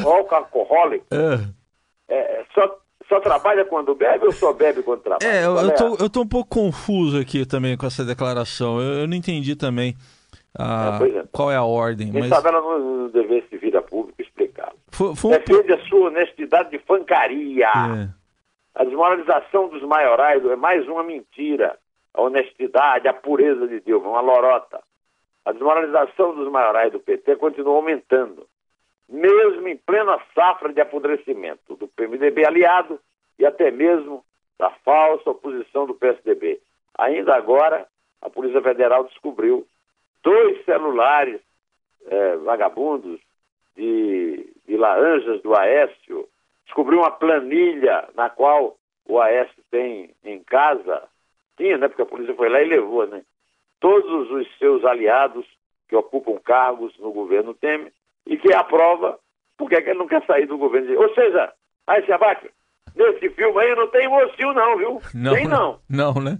workaholic 0.04 1.04
é. 1.10 2.14
é, 2.14 2.44
só, 2.54 2.78
só 3.08 3.20
trabalha 3.20 3.64
quando 3.64 3.94
bebe 3.94 4.26
ou 4.26 4.32
só 4.32 4.52
bebe 4.52 4.82
quando 4.82 5.00
trabalha? 5.00 5.30
É, 5.30 5.44
eu, 5.44 5.56
eu, 5.56 5.74
tô, 5.74 5.96
eu 6.04 6.10
tô 6.10 6.20
um 6.22 6.28
pouco 6.28 6.50
confuso 6.50 7.18
aqui 7.18 7.46
também 7.46 7.76
com 7.76 7.86
essa 7.86 8.04
declaração. 8.04 8.80
Eu, 8.80 9.00
eu 9.00 9.08
não 9.08 9.16
entendi 9.16 9.56
também 9.56 9.96
ah, 10.58 10.98
é, 11.02 11.24
qual 11.32 11.50
é 11.50 11.56
a 11.56 11.64
ordem. 11.64 12.10
Quem 12.10 12.20
mas... 12.20 12.28
sabe 12.28 12.48
ela 12.48 12.60
não 12.60 13.08
dever 13.08 13.46
se 13.48 13.56
vir 13.56 13.76
a 13.76 13.82
público 13.82 14.20
explicar. 14.20 14.72
Foi 14.90 15.08
um... 15.08 15.30
Defende 15.30 15.72
a 15.72 15.80
sua 15.86 16.08
honestidade 16.08 16.70
de 16.70 16.78
fancaria. 16.80 17.66
É. 17.66 18.20
A 18.74 18.84
desmoralização 18.84 19.68
dos 19.68 19.82
maiorais 19.82 20.44
é 20.44 20.56
mais 20.56 20.86
uma 20.88 21.02
mentira. 21.02 21.76
A 22.12 22.22
honestidade, 22.22 23.06
a 23.06 23.14
pureza 23.14 23.66
de 23.68 23.80
Deus, 23.80 24.02
uma 24.02 24.20
lorota. 24.20 24.79
A 25.50 25.52
desmoralização 25.52 26.32
dos 26.32 26.48
maiorais 26.48 26.92
do 26.92 27.00
PT 27.00 27.34
continua 27.34 27.74
aumentando, 27.74 28.46
mesmo 29.08 29.66
em 29.66 29.76
plena 29.76 30.16
safra 30.32 30.72
de 30.72 30.80
apodrecimento 30.80 31.74
do 31.74 31.88
PMDB 31.88 32.46
aliado 32.46 33.00
e 33.36 33.44
até 33.44 33.68
mesmo 33.72 34.24
da 34.56 34.70
falsa 34.84 35.28
oposição 35.28 35.86
do 35.86 35.94
PSDB. 35.94 36.60
Ainda 36.96 37.34
agora, 37.34 37.84
a 38.22 38.30
Polícia 38.30 38.62
Federal 38.62 39.02
descobriu 39.02 39.66
dois 40.22 40.64
celulares 40.64 41.40
é, 42.06 42.36
vagabundos 42.36 43.18
de, 43.74 44.52
de 44.68 44.76
laranjas 44.76 45.42
do 45.42 45.52
Aécio, 45.56 46.28
descobriu 46.64 47.00
uma 47.00 47.10
planilha 47.10 48.08
na 48.14 48.30
qual 48.30 48.76
o 49.04 49.20
Aécio 49.20 49.64
tem 49.68 50.14
em 50.22 50.38
casa, 50.44 51.08
tinha, 51.56 51.76
né? 51.76 51.88
Porque 51.88 52.02
a 52.02 52.06
polícia 52.06 52.36
foi 52.36 52.48
lá 52.48 52.62
e 52.62 52.68
levou, 52.68 53.04
né? 53.08 53.24
Todos 53.80 54.30
os 54.30 54.46
seus 54.58 54.84
aliados 54.84 55.44
que 55.88 55.96
ocupam 55.96 56.38
cargos 56.44 56.96
no 56.98 57.12
governo 57.12 57.54
Temer 57.54 57.92
e 58.26 58.36
que 58.36 58.52
aprova 58.52 59.18
porque 59.56 59.74
é 59.74 59.82
que 59.82 59.90
ele 59.90 59.98
não 59.98 60.08
quer 60.08 60.24
sair 60.24 60.46
do 60.46 60.56
governo. 60.56 60.98
Ou 60.98 61.14
seja, 61.14 61.52
aí 61.86 62.04
se 62.04 62.12
abate. 62.12 62.50
Nesse 62.94 63.28
filme 63.30 63.60
aí 63.60 63.74
não 63.74 63.88
tem 63.88 64.08
mocinho 64.08 64.52
não, 64.52 64.78
viu? 64.78 65.02
Não, 65.14 65.34
tem 65.34 65.46
não. 65.46 65.78
Não, 65.88 66.14
né? 66.14 66.38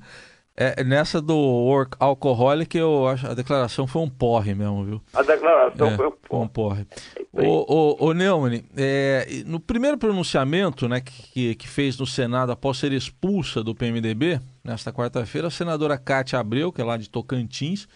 É, 0.57 0.83
nessa 0.85 1.23
do 1.23 1.37
work 1.37 1.97
alcoholic, 1.99 2.77
eu 2.77 3.07
acho 3.07 3.27
a 3.27 3.35
declaração 3.35 3.87
foi 3.87 4.03
um 4.03 4.11
porre 4.11 4.55
mesmo, 4.55 4.85
viu? 4.85 5.01
A 5.15 5.23
declaração 5.23 5.89
é, 5.89 5.97
foi 5.97 6.07
um 6.07 6.11
porre. 6.11 6.29
Foi 6.29 6.39
um 6.39 6.49
porre. 6.49 6.87
O, 7.33 8.07
o, 8.07 8.09
o 8.09 8.13
Neumann, 8.13 8.63
é, 8.77 9.27
no 9.47 9.61
primeiro 9.61 9.97
pronunciamento 9.97 10.89
né, 10.89 11.01
que, 11.01 11.55
que 11.55 11.69
fez 11.69 11.99
no 11.99 12.07
Senado 12.07 12.53
após 12.53 12.79
ser 12.79 12.93
expulsa 12.93 13.63
do 13.63 13.75
PMDB, 13.75 14.41
nesta 14.65 14.93
quarta-feira, 14.93 15.49
a 15.49 15.51
senadora 15.51 15.99
Cátia 15.99 16.39
Abreu, 16.39 16.73
que 16.73 16.81
é 16.81 16.85
lá 16.85 16.97
de 16.97 17.11
Tocantins, 17.11 17.89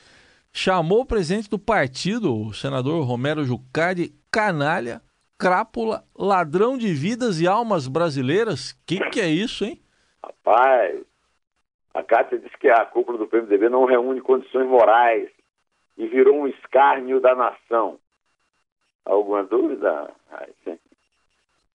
chamou 0.53 1.01
o 1.01 1.07
presidente 1.07 1.49
do 1.49 1.59
partido, 1.59 2.35
o 2.35 2.53
senador 2.53 3.05
Romero 3.05 3.45
Jucá, 3.45 3.93
de 3.93 4.15
canalha, 4.31 5.03
crápula, 5.39 6.05
ladrão 6.17 6.79
de 6.79 6.93
vidas 6.93 7.41
e 7.41 7.47
almas 7.47 7.89
brasileiras. 7.89 8.73
Que 8.87 8.99
que 9.11 9.21
é 9.21 9.29
isso, 9.29 9.65
hein? 9.65 9.83
Rapaz, 10.23 11.01
a 11.93 12.03
Cátia 12.03 12.39
disse 12.39 12.57
que 12.59 12.69
a 12.69 12.85
cúpula 12.87 13.19
do 13.19 13.27
PMDB 13.27 13.69
não 13.69 13.85
reúne 13.85 14.21
condições 14.21 14.67
morais 14.69 15.31
e 15.97 16.07
virou 16.07 16.37
um 16.37 16.47
escárnio 16.47 17.21
da 17.21 17.35
nação. 17.35 17.99
Alguma 19.05 19.45
dúvida? 19.45 20.11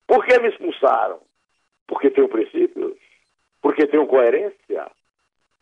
Por 0.07 0.25
que 0.25 0.39
me 0.39 0.49
expulsaram? 0.49 1.19
Porque 1.87 2.09
tenho 2.09 2.27
princípios? 2.27 2.97
Porque 3.61 3.87
tenho 3.87 4.07
coerência? 4.07 4.89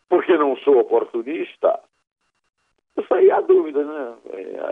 Porque 0.08 0.36
não 0.36 0.56
sou 0.58 0.78
oportunista? 0.78 1.80
Isso 2.96 3.14
aí 3.14 3.30
há 3.30 3.40
dúvida, 3.40 3.84
né? 3.84 4.14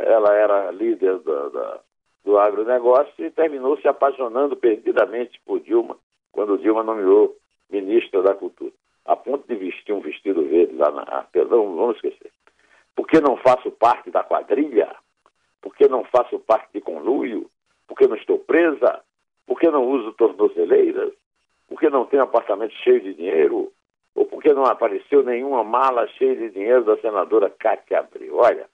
Ela 0.03 0.35
era 0.35 0.71
líder 0.71 1.19
da, 1.19 1.49
da, 1.49 1.81
do 2.25 2.39
agronegócio 2.39 3.25
e 3.25 3.31
terminou 3.31 3.79
se 3.79 3.87
apaixonando 3.87 4.57
perdidamente 4.57 5.41
por 5.45 5.61
Dilma, 5.61 5.97
quando 6.33 6.59
Dilma 6.59 6.83
nomeou 6.83 7.37
ministra 7.71 8.23
da 8.23 8.35
Cultura 8.35 8.73
a 9.07 9.17
ponto 9.17 9.47
de 9.47 9.55
vestir 9.55 9.93
um 9.93 10.01
vestido 10.01 10.43
verde 10.43 10.75
lá 10.75 10.91
na. 10.91 11.23
Perdão, 11.33 11.77
vamos 11.77 11.97
esquecer. 11.97 12.31
Porque 12.95 13.21
não 13.21 13.37
faço 13.37 13.71
parte 13.71 14.11
da 14.11 14.25
quadrilha? 14.25 14.95
Porque 15.63 15.89
não 15.89 16.05
faço 16.05 16.39
parte 16.41 16.69
de 16.75 16.81
conluio? 16.81 17.49
Porque 17.87 18.07
não 18.07 18.17
estou 18.17 18.39
presa? 18.39 19.01
Porque 19.47 19.71
não 19.71 19.85
uso 19.85 20.13
tornozeleiras? 20.15 21.13
Porque 21.69 21.91
não 21.91 22.07
tenho 22.07 22.23
apartamento 22.23 22.75
cheio 22.83 23.01
de 23.01 23.15
dinheiro? 23.15 23.73
Ou 24.15 24.25
porque 24.27 24.53
não 24.53 24.65
apareceu 24.65 25.23
nenhuma 25.23 25.63
mala 25.63 26.07
cheia 26.09 26.35
de 26.35 26.51
dinheiro 26.51 26.85
da 26.85 26.97
senadora 26.99 27.51
Cátia 27.51 27.99
Abreu? 27.99 28.37
Olha, 28.37 28.67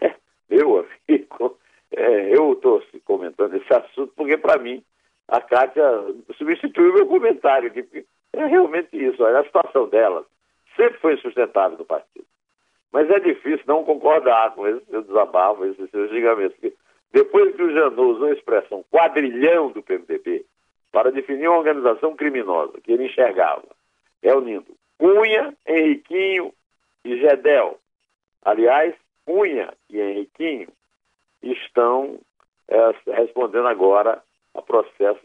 meu 0.48 0.86
amigo, 1.08 1.58
é, 1.90 2.36
eu 2.36 2.52
estou 2.52 2.82
comentando 3.04 3.54
esse 3.56 3.72
assunto 3.72 4.12
porque, 4.14 4.36
para 4.36 4.58
mim, 4.58 4.82
a 5.26 5.40
Cátia 5.40 5.84
substituiu 6.36 6.94
meu 6.94 7.06
comentário. 7.06 7.70
Que, 7.70 8.06
é 8.32 8.46
realmente 8.46 8.90
isso. 8.92 9.22
Olha, 9.22 9.40
a 9.40 9.44
situação 9.44 9.88
dela 9.88 10.24
sempre 10.76 10.98
foi 11.00 11.16
sustentável 11.18 11.78
no 11.78 11.84
partido. 11.84 12.26
Mas 12.92 13.10
é 13.10 13.18
difícil 13.20 13.64
não 13.66 13.84
concordar 13.84 14.54
com 14.54 14.66
esse 14.66 14.84
seu 14.86 15.02
desabafo, 15.02 15.64
esse 15.66 15.86
seu 15.88 16.08
gigamento. 16.08 16.54
Depois 17.12 17.54
que 17.54 17.62
o 17.62 17.72
Janot 17.72 18.00
usou 18.00 18.28
a 18.28 18.32
expressão 18.32 18.84
quadrilhão 18.90 19.70
do 19.70 19.82
PMDB 19.82 20.44
para 20.98 21.12
definir 21.12 21.46
uma 21.46 21.58
organização 21.58 22.16
criminosa 22.16 22.80
que 22.80 22.90
ele 22.90 23.06
enxergava, 23.06 23.62
reunindo 24.20 24.66
Cunha, 24.98 25.54
Henriquinho 25.64 26.52
e 27.04 27.16
Gedel. 27.18 27.78
Aliás, 28.44 28.96
Cunha 29.24 29.72
e 29.88 30.00
Henriquinho 30.00 30.66
estão 31.40 32.18
é, 32.66 33.12
respondendo 33.12 33.68
agora 33.68 34.20
a 34.52 34.60
processo 34.60 35.20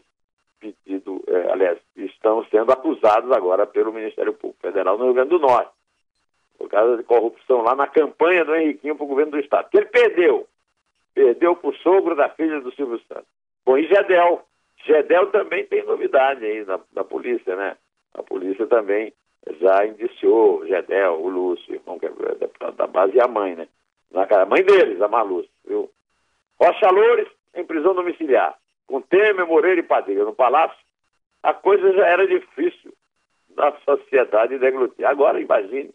pedido, 0.60 1.24
é, 1.26 1.50
aliás, 1.50 1.76
estão 1.96 2.44
sendo 2.44 2.70
acusados 2.70 3.32
agora 3.32 3.66
pelo 3.66 3.92
Ministério 3.92 4.32
Público 4.32 4.62
Federal 4.62 4.96
no 4.96 5.06
Rio 5.06 5.14
Grande 5.14 5.30
do 5.30 5.40
Norte, 5.40 5.72
por 6.56 6.68
causa 6.68 6.96
de 6.96 7.02
corrupção 7.02 7.62
lá 7.62 7.74
na 7.74 7.88
campanha 7.88 8.44
do 8.44 8.54
Henriquinho 8.54 8.94
para 8.94 9.04
o 9.06 9.08
governo 9.08 9.32
do 9.32 9.40
Estado. 9.40 9.68
Que 9.70 9.78
ele 9.78 9.86
perdeu. 9.86 10.46
Perdeu 11.12 11.56
para 11.56 11.70
o 11.70 11.76
sogro 11.78 12.14
da 12.14 12.28
filha 12.28 12.60
do 12.60 12.72
Silvio 12.76 13.00
Santos. 13.08 13.26
Bom, 13.66 13.76
e 13.76 13.88
Gedel. 14.84 15.30
Também 15.30 15.64
tem 15.66 15.84
novidade 15.84 16.44
aí 16.44 16.64
na, 16.64 16.80
na 16.94 17.04
polícia, 17.04 17.54
né? 17.56 17.76
A 18.14 18.22
polícia 18.22 18.66
também 18.66 19.12
já 19.60 19.86
indiciou 19.86 20.66
Gedel, 20.66 21.20
o 21.20 21.28
Lúcio, 21.28 21.74
irmão 21.74 21.98
que 21.98 22.06
é 22.06 22.10
deputado 22.10 22.76
da 22.76 22.86
base, 22.86 23.16
e 23.16 23.20
a 23.20 23.28
mãe, 23.28 23.54
né? 23.54 23.68
Na, 24.10 24.22
a 24.22 24.46
mãe 24.46 24.62
deles, 24.62 25.00
a 25.00 25.08
Malúcia, 25.08 25.50
viu? 25.66 25.90
Rocha 26.60 26.88
Loures 26.90 27.28
em 27.54 27.64
prisão 27.64 27.94
domiciliar, 27.94 28.56
com 28.86 29.00
Temer, 29.00 29.46
Moreira 29.46 29.80
e 29.80 29.84
Padilha 29.84 30.24
no 30.24 30.34
Palácio, 30.34 30.78
a 31.42 31.52
coisa 31.52 31.92
já 31.92 32.06
era 32.06 32.26
difícil 32.26 32.92
na 33.56 33.72
sociedade 33.84 34.58
deglutir. 34.58 35.06
Agora, 35.06 35.40
imagine, 35.40 35.90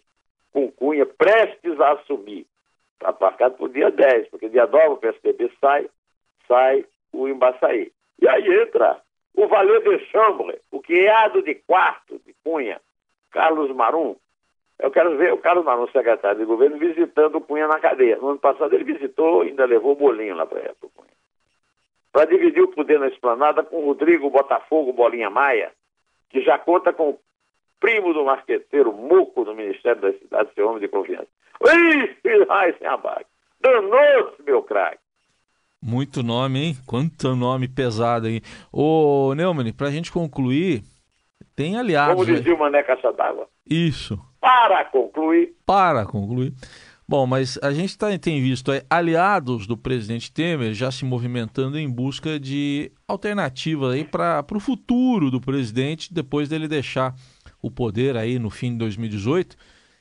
com 0.51 0.71
Cunha 0.71 1.05
prestes 1.05 1.79
a 1.79 1.93
assumir, 1.93 2.45
está 2.93 3.15
marcado 3.19 3.55
para 3.55 3.65
o 3.65 3.69
dia 3.69 3.89
10, 3.89 4.29
porque 4.29 4.49
dia 4.49 4.67
9 4.67 4.87
o 4.89 4.97
PSDB 4.97 5.51
sai, 5.59 5.89
sai 6.47 6.85
o 7.11 7.27
Embaçaí. 7.27 7.91
E 8.21 8.27
aí 8.27 8.61
entra 8.61 9.01
o 9.35 9.47
Valeu 9.47 9.81
de 9.81 10.05
Chambre, 10.05 10.59
o 10.71 10.81
criado 10.81 11.41
de 11.41 11.55
quarto 11.55 12.19
de 12.25 12.35
Cunha, 12.43 12.81
Carlos 13.31 13.73
Marum. 13.75 14.15
Eu 14.77 14.91
quero 14.91 15.17
ver 15.17 15.33
o 15.33 15.37
Carlos 15.37 15.65
Marum, 15.65 15.87
secretário 15.87 16.39
de 16.39 16.45
governo, 16.45 16.77
visitando 16.77 17.35
o 17.37 17.41
Cunha 17.41 17.67
na 17.67 17.79
cadeia. 17.79 18.17
No 18.17 18.29
ano 18.29 18.39
passado 18.39 18.73
ele 18.73 18.83
visitou 18.83 19.43
e 19.43 19.49
ainda 19.49 19.65
levou 19.65 19.93
o 19.93 19.95
bolinho 19.95 20.35
lá 20.35 20.45
para 20.45 20.73
o 20.81 20.89
Cunha. 20.89 21.09
Para 22.11 22.25
dividir 22.25 22.63
o 22.63 22.71
poder 22.71 22.99
na 22.99 23.07
esplanada 23.07 23.63
com 23.63 23.85
Rodrigo 23.85 24.29
Botafogo 24.29 24.93
Bolinha 24.93 25.29
Maia, 25.29 25.71
que 26.29 26.41
já 26.41 26.57
conta 26.57 26.91
com 26.91 27.11
o 27.11 27.19
primo 27.79 28.13
do 28.13 28.25
marqueteiro 28.25 28.91
Muco 28.91 29.45
do 29.45 29.55
Ministério 29.55 30.01
da 30.01 30.11
Cidade, 30.13 30.49
seu 30.53 30.67
homem 30.67 30.81
de 30.81 30.87
confiança. 30.87 31.27
Ih, 31.61 32.45
ai, 32.49 32.73
sem 32.73 32.87
abaque. 32.87 33.25
Danou-se, 33.61 34.41
meu 34.43 34.63
craque. 34.63 34.98
Muito 35.81 36.21
nome, 36.21 36.59
hein? 36.59 36.77
Quanto 36.85 37.35
nome 37.35 37.67
pesado 37.67 38.27
aí. 38.27 38.41
Ô, 38.71 39.33
Neumann, 39.35 39.71
pra 39.71 39.91
gente 39.91 40.11
concluir, 40.11 40.83
tem 41.55 41.77
aliados... 41.77 42.15
Como 42.15 42.25
dizia 42.25 42.53
o 42.53 42.59
Mané 42.59 42.83
Caixa 42.83 43.11
d'Água. 43.13 43.47
Isso. 43.69 44.19
Para 44.41 44.85
concluir. 44.85 45.55
Para 45.65 46.05
concluir. 46.05 46.53
Bom, 47.07 47.25
mas 47.25 47.57
a 47.63 47.71
gente 47.71 47.97
tá, 47.97 48.15
tem 48.19 48.39
visto 48.39 48.71
aí, 48.71 48.83
aliados 48.87 49.65
do 49.65 49.75
presidente 49.75 50.31
Temer 50.31 50.75
já 50.75 50.91
se 50.91 51.03
movimentando 51.03 51.79
em 51.79 51.89
busca 51.89 52.39
de 52.39 52.91
alternativas 53.07 53.95
aí 53.95 54.03
para 54.03 54.45
o 54.53 54.59
futuro 54.59 55.31
do 55.31 55.41
presidente 55.41 56.13
depois 56.13 56.47
dele 56.47 56.67
deixar 56.67 57.15
o 57.61 57.71
poder 57.71 58.15
aí 58.15 58.37
no 58.37 58.51
fim 58.51 58.73
de 58.73 58.77
2018. 58.77 59.55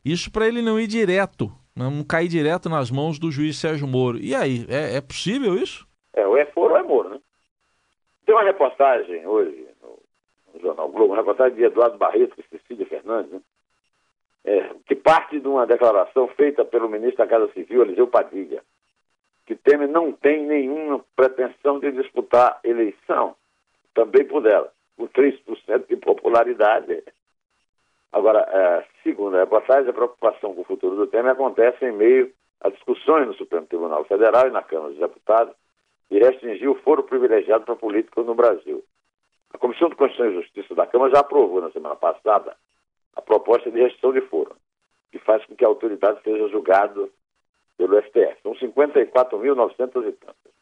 Isso 0.05 0.31
para 0.31 0.47
ele 0.47 0.61
não 0.61 0.79
ir 0.79 0.87
direto 0.87 1.51
não 1.79 2.05
cair 2.05 2.29
direto 2.29 2.69
nas 2.69 2.91
mãos 2.91 3.19
do 3.19 3.31
juiz 3.31 3.59
Sérgio 3.59 3.87
Moro. 3.87 4.19
E 4.19 4.35
aí, 4.35 4.67
é, 4.69 4.97
é 4.97 5.01
possível 5.01 5.55
isso? 5.55 5.87
É, 6.13 6.27
ou 6.27 6.37
é 6.37 6.45
Foro 6.47 6.75
ou 6.75 6.79
é 6.79 6.83
Moro, 6.83 7.11
né? 7.11 7.21
Tem 8.27 8.35
uma 8.35 8.45
reportagem 8.45 9.27
hoje 9.27 9.67
no, 9.81 9.99
no 10.53 10.61
Jornal 10.61 10.89
Globo, 10.89 11.13
uma 11.13 11.17
reportagem 11.17 11.57
de 11.57 11.65
Eduardo 11.65 11.97
Barreto 11.97 12.35
e 12.39 12.59
Cecília 12.59 12.87
Fernandes, 12.87 13.33
né? 13.33 13.41
é, 14.45 14.71
que 14.87 14.95
parte 14.95 15.39
de 15.39 15.47
uma 15.47 15.67
declaração 15.67 16.27
feita 16.29 16.65
pelo 16.65 16.89
ministro 16.89 17.19
da 17.19 17.27
Casa 17.27 17.53
Civil, 17.53 17.83
Eliseu 17.83 18.07
Padilha, 18.07 18.63
que 19.47 19.55
Temer 19.55 19.89
não 19.89 20.13
tem 20.13 20.47
nenhuma 20.47 21.05
pretensão 21.15 21.79
de 21.79 21.93
disputar 21.93 22.59
eleição, 22.65 23.35
também 23.95 24.25
por 24.25 24.47
ela, 24.47 24.73
com 24.97 25.07
3% 25.07 25.87
de 25.87 25.97
popularidade. 25.97 27.03
Agora, 28.13 28.41
é, 28.41 28.85
segundo 29.03 29.37
a 29.37 29.41
reportagem, 29.41 29.91
a 29.91 29.93
preocupação 29.93 30.55
com 30.55 30.63
o 30.63 30.65
futuro 30.65 30.97
do 30.97 31.07
Temer 31.07 31.33
acontece 31.33 31.85
em 31.85 31.93
meio 31.93 32.33
a 32.61 32.71
discussões 32.71 33.27
no 33.27 33.35
Supremo 33.35 33.67
Tribunal 33.67 34.05
Federal 34.05 34.49
e 34.49 34.51
na 34.51 34.63
Câmara 34.63 34.91
dos 34.91 34.99
Deputados 34.99 35.55
e 36.11 36.19
restringir 36.19 36.71
o 36.71 36.75
foro 36.77 37.03
privilegiado 37.03 37.65
para 37.65 37.77
políticos 37.77 38.27
no 38.27 38.35
Brasil. 38.35 38.83
A 39.53 39.59
Comissão 39.59 39.89
de 39.89 39.97
Constituição 39.97 40.33
e 40.33 40.43
Justiça 40.43 40.75
da 40.75 40.87
Câmara 40.87 41.13
já 41.13 41.21
aprovou 41.21 41.61
na 41.61 41.71
semana 41.71 41.97
passada 41.97 42.57
a 43.15 43.23
proposta 43.23 43.71
de 43.71 43.81
restrição 43.81 44.13
de 44.13 44.21
foro, 44.23 44.57
que 45.13 45.19
faz 45.19 45.45
com 45.47 45.55
que 45.55 45.65
a 45.65 45.69
autoridade 45.69 46.23
seja 46.23 46.49
julgada 46.49 47.09
pelo 47.77 48.01
STF. 48.03 48.43
São 48.43 48.55
54.900 48.55 50.09
e 50.09 50.13
tantas. 50.13 50.53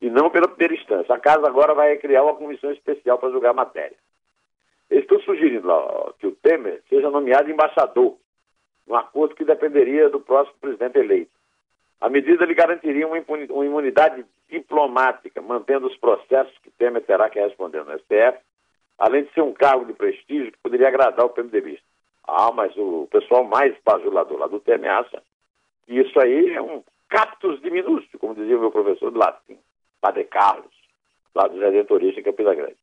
E 0.00 0.10
não 0.10 0.30
pela 0.30 0.48
primeira 0.48 0.74
instância. 0.74 1.14
A 1.14 1.18
casa 1.18 1.46
agora 1.46 1.74
vai 1.74 1.96
criar 1.96 2.24
uma 2.24 2.34
comissão 2.34 2.70
especial 2.70 3.18
para 3.18 3.30
julgar 3.30 3.50
a 3.50 3.54
matéria. 3.54 3.96
Eles 4.90 5.04
estão 5.04 5.20
sugerindo 5.20 5.66
lá, 5.66 6.12
que 6.18 6.26
o 6.26 6.32
Temer 6.32 6.82
seja 6.88 7.10
nomeado 7.10 7.50
embaixador, 7.50 8.16
num 8.86 8.94
acordo 8.94 9.34
que 9.34 9.44
dependeria 9.44 10.08
do 10.08 10.20
próximo 10.20 10.56
presidente 10.60 10.98
eleito. 10.98 11.30
A 12.00 12.08
medida 12.08 12.44
lhe 12.44 12.54
garantiria 12.54 13.08
uma 13.08 13.64
imunidade 13.64 14.24
diplomática, 14.48 15.40
mantendo 15.42 15.86
os 15.86 15.96
processos 15.96 16.56
que 16.58 16.70
Temer 16.70 17.02
terá 17.02 17.28
que 17.28 17.40
responder 17.40 17.84
no 17.84 17.98
STF, 17.98 18.38
além 18.98 19.24
de 19.24 19.32
ser 19.32 19.42
um 19.42 19.52
cargo 19.52 19.84
de 19.86 19.92
prestígio 19.92 20.52
que 20.52 20.58
poderia 20.58 20.88
agradar 20.88 21.24
o 21.24 21.30
PMDB. 21.30 21.80
Ah, 22.26 22.52
mas 22.52 22.76
o 22.76 23.08
pessoal 23.10 23.44
mais 23.44 23.74
bajulador 23.84 24.38
lá 24.38 24.46
do 24.46 24.60
Temer 24.60 24.90
acha 24.90 25.22
que 25.86 25.94
isso 25.94 26.18
aí 26.20 26.54
é 26.54 26.60
um 26.60 26.82
captus 27.08 27.60
minúsculo, 27.60 28.18
como 28.18 28.34
dizia 28.34 28.56
o 28.56 28.60
meu 28.60 28.70
professor 28.70 29.10
de 29.10 29.18
latim, 29.18 29.58
Padre 30.00 30.24
Carlos, 30.24 30.74
lá 31.34 31.46
do 31.46 31.58
Redentorista 31.58 32.20
em 32.20 32.24
Campina 32.24 32.54
Grande. 32.54 32.76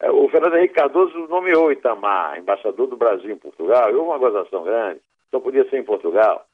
É, 0.00 0.10
o 0.10 0.28
Fernando 0.28 0.56
Henrique 0.56 0.74
Cardoso 0.74 1.16
nomeou 1.28 1.72
Itamar 1.72 2.38
embaixador 2.38 2.86
do 2.86 2.96
Brasil 2.96 3.30
em 3.30 3.38
Portugal. 3.38 3.86
Houve 3.88 3.98
uma 3.98 4.18
gozação 4.18 4.64
grande. 4.64 5.00
Só 5.30 5.40
podia 5.40 5.68
ser 5.68 5.78
em 5.78 5.84
Portugal, 5.84 6.46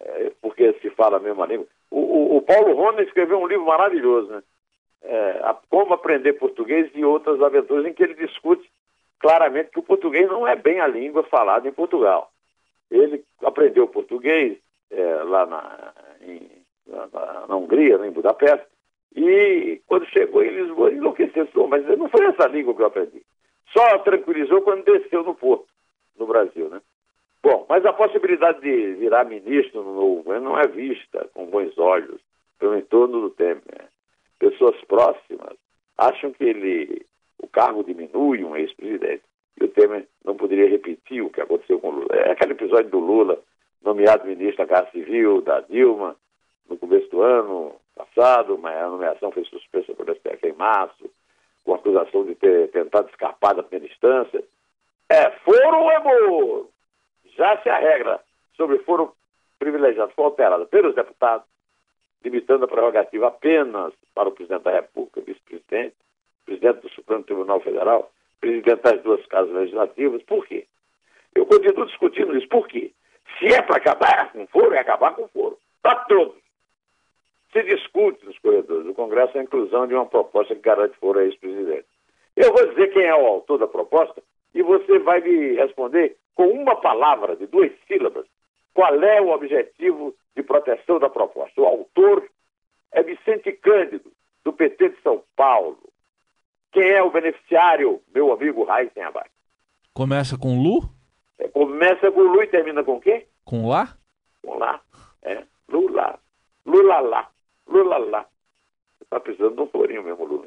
é, 0.00 0.32
porque 0.40 0.72
se 0.74 0.90
fala 0.90 1.16
a 1.16 1.20
mesma 1.20 1.46
língua. 1.46 1.66
O, 1.90 1.98
o, 1.98 2.36
o 2.36 2.42
Paulo 2.42 2.74
Rona 2.74 3.02
escreveu 3.02 3.38
um 3.38 3.46
livro 3.46 3.66
maravilhoso, 3.66 4.30
né? 4.30 4.42
É, 5.02 5.40
a, 5.42 5.56
Como 5.68 5.92
Aprender 5.92 6.34
Português 6.34 6.90
e 6.94 7.04
Outras 7.04 7.42
Aventuras, 7.42 7.84
em 7.84 7.92
que 7.92 8.02
ele 8.02 8.14
discute 8.14 8.70
claramente 9.18 9.70
que 9.70 9.78
o 9.78 9.82
português 9.82 10.28
não 10.28 10.46
é 10.46 10.54
bem 10.56 10.80
a 10.80 10.86
língua 10.86 11.22
falada 11.24 11.68
em 11.68 11.72
Portugal. 11.72 12.30
Ele 12.90 13.24
aprendeu 13.42 13.88
português 13.88 14.58
é, 14.90 15.14
lá 15.24 15.46
na, 15.46 15.92
em, 16.20 16.48
na, 16.86 17.46
na 17.48 17.56
Hungria, 17.56 17.98
né, 17.98 18.08
em 18.08 18.12
Budapeste, 18.12 18.66
e 19.14 19.80
quando 19.86 20.06
chegou 20.06 20.42
em 20.42 20.50
Lisboa, 20.50 20.92
enlouqueceu. 20.92 21.46
Mas 21.68 21.86
não 21.98 22.08
foi 22.08 22.24
essa 22.26 22.48
língua 22.48 22.74
que 22.74 22.82
eu 22.82 22.86
aprendi. 22.86 23.22
Só 23.72 23.98
tranquilizou 23.98 24.62
quando 24.62 24.84
desceu 24.84 25.22
no 25.22 25.34
porto, 25.34 25.66
no 26.18 26.26
Brasil, 26.26 26.68
né? 26.68 26.80
Bom, 27.42 27.66
mas 27.68 27.84
a 27.84 27.92
possibilidade 27.92 28.60
de 28.60 28.94
virar 28.94 29.24
ministro 29.24 29.82
no 29.82 29.94
novo 29.94 30.22
governo 30.22 30.50
não 30.50 30.58
é 30.58 30.66
vista 30.66 31.28
com 31.34 31.46
bons 31.46 31.76
olhos 31.76 32.20
pelo 32.58 32.78
entorno 32.78 33.20
do 33.20 33.30
Temer. 33.30 33.88
Pessoas 34.38 34.80
próximas 34.84 35.56
acham 35.98 36.32
que 36.32 36.44
ele, 36.44 37.04
o 37.38 37.48
cargo 37.48 37.82
diminui 37.82 38.44
um 38.44 38.56
ex-presidente. 38.56 39.24
E 39.60 39.64
o 39.64 39.68
Temer 39.68 40.06
não 40.24 40.36
poderia 40.36 40.68
repetir 40.68 41.22
o 41.22 41.30
que 41.30 41.40
aconteceu 41.40 41.80
com 41.80 41.88
o 41.88 41.90
Lula. 41.92 42.08
É 42.12 42.30
aquele 42.30 42.52
episódio 42.52 42.90
do 42.90 42.98
Lula, 42.98 43.38
nomeado 43.82 44.26
ministro 44.26 44.58
da 44.58 44.66
Casa 44.66 44.90
Civil, 44.92 45.40
da 45.42 45.60
Dilma, 45.60 46.16
no 46.68 46.76
começo 46.76 47.10
do 47.10 47.22
ano, 47.22 47.74
passado, 47.94 48.58
mas 48.58 48.76
a 48.76 48.88
nomeação 48.88 49.30
foi 49.30 49.44
suspensa 49.44 49.94
por 49.94 50.08
STF 50.08 50.48
em 50.48 50.52
março, 50.52 51.10
com 51.64 51.74
acusação 51.74 52.24
de 52.24 52.34
ter 52.34 52.70
tentado 52.70 53.08
escapar 53.08 53.54
da 53.54 53.62
primeira 53.62 53.92
instância. 53.92 54.42
É 55.08 55.30
foro 55.30 55.80
ou 55.80 55.90
é 55.90 55.98
moro? 56.00 56.70
Já 57.36 57.60
se 57.62 57.68
a 57.68 57.78
regra 57.78 58.20
sobre 58.56 58.78
foro 58.78 59.14
privilegiado 59.58 60.12
foi 60.14 60.24
alterada 60.24 60.66
pelos 60.66 60.94
deputados, 60.94 61.46
limitando 62.24 62.64
a 62.64 62.68
prerrogativa 62.68 63.28
apenas 63.28 63.92
para 64.14 64.28
o 64.28 64.32
presidente 64.32 64.62
da 64.62 64.72
República, 64.72 65.20
vice-presidente, 65.20 65.94
presidente 66.44 66.80
do 66.80 66.88
Supremo 66.90 67.22
Tribunal 67.24 67.60
Federal, 67.60 68.10
presidente 68.40 68.82
das 68.82 69.02
duas 69.02 69.24
casas 69.26 69.52
legislativas. 69.52 70.22
Por 70.24 70.46
quê? 70.46 70.66
Eu 71.34 71.46
continuo 71.46 71.86
discutindo 71.86 72.36
isso. 72.36 72.48
Por 72.48 72.66
quê? 72.68 72.92
Se 73.38 73.46
é 73.46 73.62
para 73.62 73.76
acabar 73.76 74.32
com 74.32 74.46
foro, 74.48 74.74
é 74.74 74.78
acabar 74.78 75.14
com 75.14 75.26
foro. 75.28 75.58
Para 75.80 75.96
todos 76.04 76.41
se 77.52 77.62
discute 77.64 78.24
nos 78.24 78.38
corredores 78.38 78.86
do 78.86 78.94
Congresso 78.94 79.36
a 79.36 79.42
inclusão 79.42 79.86
de 79.86 79.94
uma 79.94 80.06
proposta 80.06 80.54
que 80.54 80.62
garante 80.62 80.96
foro 80.98 81.18
a 81.18 81.24
ex-presidente. 81.24 81.86
Eu 82.34 82.52
vou 82.52 82.66
dizer 82.68 82.92
quem 82.92 83.04
é 83.04 83.14
o 83.14 83.26
autor 83.26 83.58
da 83.58 83.68
proposta 83.68 84.22
e 84.54 84.62
você 84.62 84.98
vai 84.98 85.20
me 85.20 85.54
responder 85.54 86.16
com 86.34 86.46
uma 86.46 86.76
palavra 86.76 87.36
de 87.36 87.46
duas 87.46 87.70
sílabas 87.86 88.26
qual 88.74 88.94
é 89.02 89.20
o 89.20 89.28
objetivo 89.28 90.14
de 90.34 90.42
proteção 90.42 90.98
da 90.98 91.10
proposta. 91.10 91.60
O 91.60 91.66
autor 91.66 92.26
é 92.90 93.02
Vicente 93.02 93.52
Cândido, 93.52 94.10
do 94.42 94.52
PT 94.52 94.90
de 94.90 95.02
São 95.02 95.22
Paulo. 95.36 95.78
Quem 96.72 96.88
é 96.90 97.02
o 97.02 97.10
beneficiário? 97.10 98.00
Meu 98.14 98.32
amigo 98.32 98.64
Raíssen 98.64 99.02
Abac. 99.02 99.30
Começa 99.92 100.38
com 100.38 100.62
Lu? 100.62 100.80
É, 101.38 101.48
começa 101.48 102.10
com 102.10 102.22
Lu 102.22 102.42
e 102.42 102.46
termina 102.46 102.82
com 102.82 102.98
quem? 102.98 103.26
Com 103.44 103.68
Lá? 103.68 103.94
Com 104.42 104.56
Lá. 104.56 104.80
É, 105.22 105.44
Lula. 105.68 106.18
Lula 106.64 107.00
lá. 107.00 107.30
Lula 107.66 107.98
lá. 107.98 108.26
Está 109.00 109.20
precisando 109.20 109.56
de 109.56 109.62
um 109.62 109.66
florinho 109.66 110.02
mesmo, 110.02 110.24
Lula. 110.24 110.46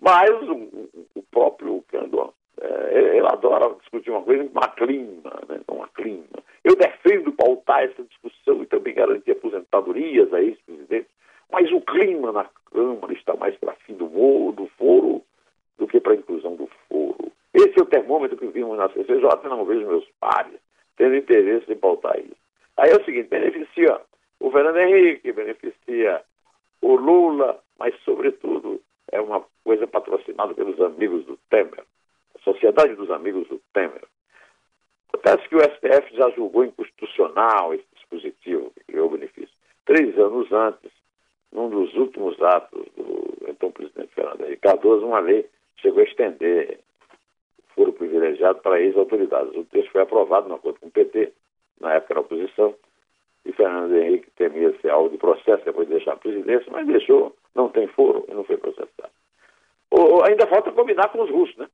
Mas 0.00 0.30
o, 0.30 0.88
o 1.14 1.22
próprio 1.30 1.84
Cando, 1.88 2.34
é, 2.60 3.16
ele 3.16 3.26
adora 3.26 3.74
discutir 3.80 4.10
uma 4.10 4.22
coisa 4.22 4.44
uma 4.44 4.68
clima, 4.68 5.32
né? 5.48 5.60
Uma 5.68 5.88
clima. 5.88 6.24
Eu 6.62 6.76
defendo 6.76 7.32
pautar 7.32 7.84
essa 7.84 8.02
discussão 8.02 8.62
e 8.62 8.66
também 8.66 8.94
garantir 8.94 9.32
aposentadorias 9.32 10.32
a 10.32 10.40
ex-presidente, 10.40 11.08
mas 11.50 11.70
o 11.70 11.80
clima 11.80 12.32
na 12.32 12.48
Câmara 12.72 13.12
está 13.12 13.34
mais 13.36 13.56
para 13.56 13.74
fim 13.74 13.94
do, 13.94 14.08
moro, 14.08 14.52
do 14.52 14.66
foro 14.78 15.22
do 15.78 15.86
que 15.86 16.00
para 16.00 16.12
a 16.12 16.16
inclusão 16.16 16.56
do 16.56 16.68
foro. 16.88 17.32
Esse 17.52 17.78
é 17.78 17.82
o 17.82 17.86
termômetro 17.86 18.36
que 18.36 18.46
vimos 18.46 18.76
na 18.76 18.88
CCJ, 18.88 19.28
não 19.44 19.64
vejo 19.64 19.86
meus 19.86 20.08
pares 20.18 20.58
tendo 20.96 21.16
interesse 21.16 21.70
em 21.70 21.76
pautar 21.76 22.18
isso. 22.18 22.36
Aí 22.76 22.90
é 22.90 22.96
o 22.96 23.04
seguinte, 23.04 23.28
beneficia 23.28 24.00
o 24.40 24.50
Fernando 24.50 24.78
Henrique, 24.78 25.32
beneficia 25.32 26.22
o 26.84 26.96
Lula, 26.96 27.62
mas, 27.78 27.94
sobretudo, 28.04 28.78
é 29.10 29.18
uma 29.18 29.42
coisa 29.64 29.86
patrocinada 29.86 30.52
pelos 30.52 30.78
amigos 30.82 31.24
do 31.24 31.38
Temer, 31.48 31.82
a 32.34 32.38
Sociedade 32.40 32.94
dos 32.94 33.10
Amigos 33.10 33.48
do 33.48 33.58
Temer. 33.72 34.04
Acontece 35.08 35.48
que 35.48 35.56
o 35.56 35.60
STF 35.60 36.14
já 36.14 36.28
julgou 36.30 36.62
inconstitucional 36.62 37.72
esse 37.72 37.86
dispositivo 37.94 38.70
que 38.72 38.84
criou 38.84 39.08
benefício. 39.08 39.54
Três 39.86 40.18
anos 40.18 40.52
antes, 40.52 40.92
num 41.50 41.70
dos 41.70 41.94
últimos 41.94 42.40
atos 42.42 42.84
do 42.96 43.48
então 43.48 43.70
presidente 43.70 44.14
Fernando 44.14 44.42
Henrique 44.42 44.60
Cardoso, 44.60 45.06
uma 45.06 45.20
lei 45.20 45.48
chegou 45.76 46.00
a 46.00 46.04
estender 46.04 46.80
o 47.60 47.74
foro 47.74 47.92
privilegiado 47.94 48.60
para 48.60 48.80
ex-autoridades. 48.80 49.56
O 49.56 49.64
texto 49.64 49.90
foi 49.90 50.02
aprovado 50.02 50.50
no 50.50 50.56
acordo 50.56 50.80
com 50.80 50.88
o 50.88 50.90
PT, 50.90 51.32
na 51.80 51.94
época 51.94 52.14
da 52.14 52.20
oposição, 52.20 52.74
Fernando 53.54 53.96
Henrique 53.96 54.30
temia 54.36 54.74
ser 54.80 54.90
alvo 54.90 55.10
de 55.10 55.18
processo 55.18 55.64
depois 55.64 55.88
de 55.88 55.94
deixar 55.94 56.12
a 56.12 56.16
presidência, 56.16 56.70
mas 56.70 56.86
deixou, 56.86 57.34
não 57.54 57.68
tem 57.68 57.86
foro 57.88 58.24
e 58.28 58.34
não 58.34 58.44
foi 58.44 58.56
processado. 58.56 59.12
Ou, 59.90 60.24
ainda 60.24 60.46
falta 60.46 60.72
combinar 60.72 61.08
com 61.08 61.22
os 61.22 61.30
russos, 61.30 61.56
né? 61.56 61.68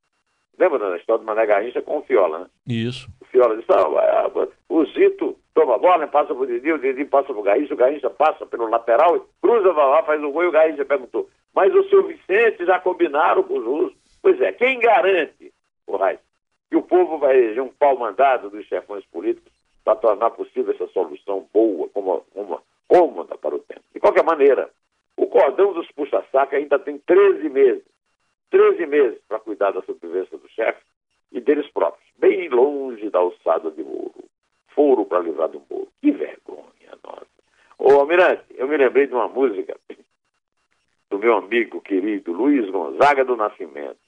Lembra 0.59 0.79
da 0.79 0.97
história 0.97 1.21
do 1.21 1.27
Mané 1.27 1.47
Garrincha 1.47 1.81
com 1.81 1.99
o 1.99 2.03
Fiola, 2.03 2.41
né? 2.41 2.47
Isso. 2.69 3.09
O 3.21 3.25
Fiola 3.25 3.57
disse, 3.57 3.73
ah, 3.73 4.31
o 4.69 4.85
Zito 4.87 5.37
toma 5.55 5.77
a 5.77 5.79
bola, 5.79 6.07
passa 6.07 6.35
pro 6.35 6.47
Didi, 6.47 6.73
o 6.73 6.79
Didi 6.79 7.05
passa 7.07 7.33
pro 7.33 7.43
Garrincha, 7.43 7.75
o 7.75 7.77
Garrincha 7.77 8.11
passa 8.11 8.45
pelo 8.45 8.69
lateral, 8.69 9.27
cruza, 9.41 9.73
vai 9.73 9.89
lá, 9.89 10.03
faz 10.03 10.23
o 10.23 10.31
gol 10.31 10.45
e 10.45 10.47
o 10.49 10.53
Garrincha 10.53 10.85
perguntou, 10.85 11.29
mas 11.55 11.75
o 11.75 11.89
seu 11.89 12.07
Vicente 12.07 12.67
já 12.67 12.79
combinaram 12.79 13.43
com 13.43 13.59
os 13.59 13.65
russos? 13.65 13.99
Pois 14.23 14.39
é, 14.41 14.53
quem 14.53 14.79
garante, 14.79 15.53
o 15.87 15.97
Raiz, 15.97 16.21
que 16.69 16.77
o 16.77 16.83
povo 16.83 17.19
vai 17.19 17.37
eleger 17.37 17.63
um 17.63 17.69
pau 17.69 17.99
mandado 17.99 18.51
dos 18.51 18.67
chefões 18.67 19.05
políticos 19.07 19.50
para 19.85 19.97
tornar 19.97 20.31
possível 20.31 20.73
essa 20.75 20.87
solução 20.89 21.49
boa, 21.53 21.89
como 21.91 22.25
uma 22.35 22.63
cômoda 22.89 23.37
para 23.37 23.55
o 23.55 23.59
tempo? 23.61 23.83
De 23.93 24.01
qualquer 24.01 24.25
maneira, 24.25 24.71
o 25.17 25.27
cordão 25.27 25.73
dos 25.73 25.91
puxa-saca 25.93 26.57
ainda 26.57 26.79
tem 26.79 26.99
13 26.99 27.49
meses 27.49 27.91
13 28.51 28.85
meses 28.87 29.19
para 29.29 29.39
cuidar 29.39 29.71
da 29.71 29.81
sobrevivência 29.83 30.37
do 30.37 30.49
chefe 30.49 30.83
e 31.33 31.41
deles 31.41 31.71
próprios, 31.71 32.05
bem 32.19 32.49
longe 32.49 33.09
da 33.09 33.21
alçada 33.21 33.71
de 33.71 33.83
Moro. 33.83 34.25
Foro 34.75 35.05
para 35.05 35.21
livrar 35.21 35.49
do 35.49 35.63
Moro. 35.71 35.89
Que 36.01 36.11
vergonha, 36.11 36.99
nossa. 37.03 37.27
Ô, 37.79 38.01
Almirante, 38.01 38.45
eu 38.57 38.67
me 38.67 38.77
lembrei 38.77 39.07
de 39.07 39.15
uma 39.15 39.29
música 39.29 39.77
do 41.09 41.19
meu 41.19 41.37
amigo 41.37 41.81
querido 41.81 42.33
Luiz 42.33 42.69
Gonzaga 42.71 43.25
do 43.25 43.37
Nascimento. 43.37 43.99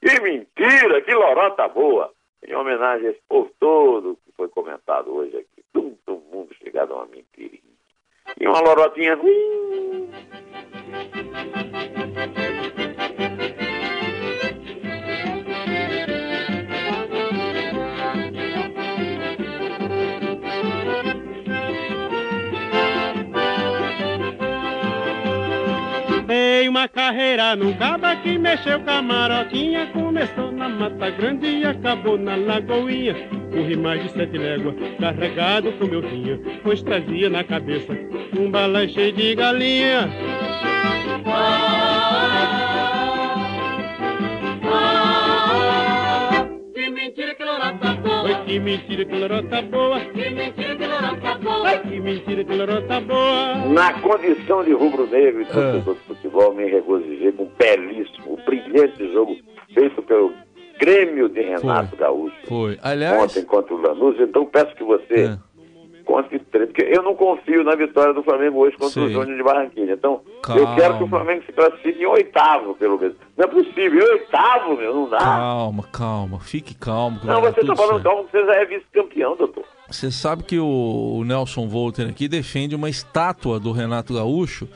Que 0.00 0.20
mentira, 0.20 1.02
que 1.02 1.12
lorota 1.12 1.66
boa! 1.68 2.12
Em 2.46 2.54
homenagem 2.54 3.08
a 3.08 3.10
esse 3.10 3.20
povo 3.28 3.50
todo 3.58 4.18
que 4.24 4.32
foi 4.32 4.48
comentado 4.48 5.14
hoje 5.14 5.36
aqui. 5.36 5.64
Todo 5.72 6.22
mundo 6.32 6.54
chegado 6.54 6.94
a 6.94 6.96
uma 6.96 7.06
mentirinha. 7.06 7.62
E 8.40 8.46
uma 8.46 8.60
lorotinha. 8.60 9.16
Dei 9.16 10.08
carreira 27.08 27.56
num 27.56 27.72
caba 27.72 28.16
que 28.16 28.38
mexeu 28.38 28.80
com 28.80 28.90
a 28.90 29.00
maroquinha 29.00 29.86
Começou 29.94 30.52
na 30.52 30.68
Mata 30.68 31.08
Grande 31.10 31.46
e 31.46 31.64
acabou 31.64 32.18
na 32.18 32.36
Lagoinha. 32.36 33.14
Corri 33.50 33.76
mais 33.76 34.02
de 34.02 34.12
sete 34.12 34.36
léguas, 34.36 34.74
carregado 35.00 35.72
com 35.72 35.86
meu 35.86 36.02
vinha 36.02 36.38
Pois 36.62 36.82
trazia 36.82 37.30
na 37.30 37.42
cabeça 37.42 37.96
um 38.38 38.50
balão 38.50 38.86
cheio 38.86 39.12
de 39.12 39.34
galinha. 39.34 40.10
Que 46.74 46.90
mentira 46.90 47.34
que 47.34 47.44
lorota 47.44 47.92
boa. 47.94 48.34
Que 48.44 48.60
mentira 48.60 49.04
que 49.04 49.14
lorota 49.16 49.62
boa. 49.62 50.00
Que 50.00 50.30
mentira 50.30 50.76
que 50.76 50.86
lorota 50.86 51.34
boa. 51.38 51.68
Ai, 51.68 51.78
que 51.80 52.00
mentira 52.00 52.44
que 52.44 52.54
lorota 52.54 53.00
boa. 53.00 53.54
Na 53.68 53.92
condição 54.00 54.62
de 54.62 54.72
rubro-negro 54.72 55.42
e 55.42 55.44
torcedor 55.46 55.94
de 55.94 56.00
futebol, 56.38 56.54
me 56.54 56.66
regozijei 56.70 57.32
com 57.32 57.44
um 57.44 57.50
belíssimo, 57.58 58.34
um 58.34 58.44
brilhante 58.44 59.12
jogo 59.12 59.36
feito 59.74 60.02
pelo 60.02 60.32
Grêmio 60.80 61.28
de 61.28 61.40
Renato 61.42 61.88
Foi. 61.90 61.98
Gaúcho. 61.98 62.36
Foi. 62.46 62.78
Aliás, 62.82 63.22
Ontem 63.22 63.44
contra 63.44 63.74
o 63.74 63.80
Lanús, 63.80 64.16
então 64.20 64.46
peço 64.46 64.74
que 64.76 64.84
você 64.84 65.14
É. 65.24 65.38
conte 66.04 66.38
três, 66.38 66.68
porque 66.70 66.82
eu 66.96 67.02
não 67.02 67.14
confio 67.16 67.64
na 67.64 67.74
vitória 67.74 68.14
do 68.14 68.22
Flamengo 68.22 68.60
hoje 68.60 68.76
contra 68.76 69.00
o 69.00 69.04
Sei. 69.06 69.12
Júnior 69.12 69.36
de 69.36 69.42
Barranquilha. 69.42 69.92
Então, 69.92 70.20
Calma. 70.42 70.60
eu 70.62 70.74
quero 70.76 70.96
que 70.98 71.04
o 71.04 71.08
Flamengo 71.08 71.42
se 71.44 71.52
classifique 71.52 72.00
em 72.00 72.06
oitavo, 72.06 72.74
pelo 72.76 72.96
menos. 72.98 73.16
Não 73.36 73.44
é 73.44 73.48
possível, 73.48 74.00
em 74.06 74.10
oitavo, 74.12 74.76
meu, 74.76 74.94
não 74.94 75.10
dá. 75.10 75.18
calma, 75.18 75.82
calma, 75.92 76.40
fique 76.40 76.74
calmo. 76.76 77.18
que 77.20 77.26
não, 77.26 77.40
você 77.40 77.48
está 77.48 77.60
tudo 77.62 77.76
falando 77.76 78.02
certo. 78.02 78.04
calmo, 78.04 78.28
você 78.30 78.46
já 78.46 78.52
é 78.52 78.64
vice-campeão, 78.64 79.36
doutor. 79.36 79.64
Você 79.90 80.10
sabe 80.12 80.44
que 80.44 80.58
o, 80.60 81.16
o 81.18 81.24
Nelson 81.24 81.66
Volter 81.66 82.08
aqui 82.08 82.28
defende 82.28 82.76
uma 82.76 82.88
estátua 82.88 83.58
do 83.58 83.72
Renato 83.72 84.14
Gaúcho, 84.14 84.68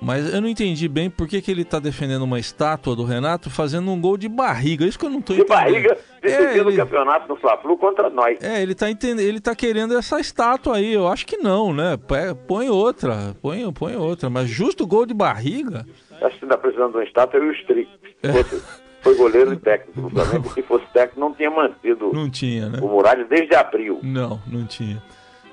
mas 0.00 0.32
eu 0.32 0.40
não 0.40 0.48
entendi 0.48 0.88
bem 0.88 1.10
por 1.10 1.28
que, 1.28 1.40
que 1.42 1.50
ele 1.50 1.64
tá 1.64 1.78
defendendo 1.78 2.22
uma 2.22 2.38
estátua 2.38 2.96
do 2.96 3.04
Renato 3.04 3.50
fazendo 3.50 3.90
um 3.90 4.00
gol 4.00 4.16
de 4.16 4.28
barriga. 4.28 4.86
Isso 4.86 4.98
que 4.98 5.04
eu 5.06 5.10
não 5.10 5.18
De 5.20 5.24
entendendo. 5.32 5.48
barriga, 5.48 5.96
É, 6.22 6.26
decidindo 6.28 6.68
o 6.68 6.70
ele, 6.70 6.76
campeonato 6.76 7.28
no 7.28 7.36
Fla-Flu 7.36 7.76
contra 7.76 8.08
nós. 8.10 8.38
é, 8.42 8.62
ele 8.62 8.74
tá 8.74 8.90
entendendo, 8.90 9.20
ele 9.26 9.40
tá 9.40 9.54
querendo 9.54 9.96
essa 9.96 10.18
estátua 10.20 10.76
aí. 10.76 10.92
Eu 10.92 11.06
acho 11.08 11.26
que 11.26 11.36
não, 11.36 11.72
né? 11.72 11.98
Põe 12.46 12.68
outra, 12.70 13.36
põe, 13.42 13.70
põe 13.72 13.96
outra. 13.96 14.30
Mas 14.30 14.48
justo 14.48 14.86
gol 14.86 15.04
de 15.06 15.14
barriga? 15.14 15.86
Acho 16.22 16.38
que 16.38 16.44
ainda 16.44 16.58
precisando 16.58 16.90
de 16.92 16.96
uma 16.98 17.04
estátua, 17.04 17.38
e 17.40 17.42
o 17.48 17.52
Strick. 17.52 17.88
Fosse- 18.32 18.62
Foi 19.02 19.14
goleiro 19.16 19.54
e 19.54 19.56
técnico 19.56 19.98
do 20.02 20.10
Flamengo. 20.10 20.50
Se 20.52 20.60
fosse 20.62 20.84
técnico, 20.92 21.18
não 21.20 21.32
tinha 21.32 21.50
mantido 21.50 22.10
Não 22.12 22.28
tinha, 22.28 22.68
né? 22.68 22.78
o 22.82 22.86
Muralha 22.88 23.24
desde 23.24 23.54
abril. 23.54 23.98
Não, 24.02 24.38
não 24.46 24.66
tinha. 24.66 25.02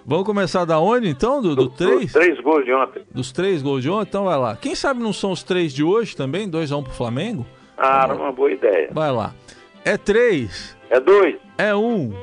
Vamos 0.10 0.26
começar 0.26 0.64
da 0.64 0.80
onde 0.80 1.10
então? 1.10 1.42
Do, 1.42 1.54
do 1.54 1.66
Dos 1.66 1.76
três? 1.78 2.14
três 2.14 2.40
gols 2.40 2.64
de 2.64 2.72
ontem. 2.74 3.02
Dos 3.14 3.32
três 3.34 3.62
gols 3.62 3.82
de 3.84 3.90
ontem? 3.90 4.08
Então 4.08 4.24
vai 4.24 4.38
lá. 4.38 4.56
Quem 4.56 4.74
sabe 4.74 5.02
não 5.02 5.12
são 5.12 5.32
os 5.32 5.44
três 5.44 5.74
de 5.74 5.84
hoje 5.84 6.16
também? 6.16 6.50
2x1 6.50 6.84
pro 6.84 6.94
Flamengo? 6.94 7.46
Ah, 7.78 8.04
era 8.06 8.16
uma 8.16 8.32
boa 8.32 8.50
ideia. 8.52 8.90
Vai 8.94 9.12
lá. 9.12 9.34
É 9.84 9.98
três, 9.98 10.78
É 10.90 11.00
dois. 11.00 11.36
é 11.58 11.76
um. 11.76 12.14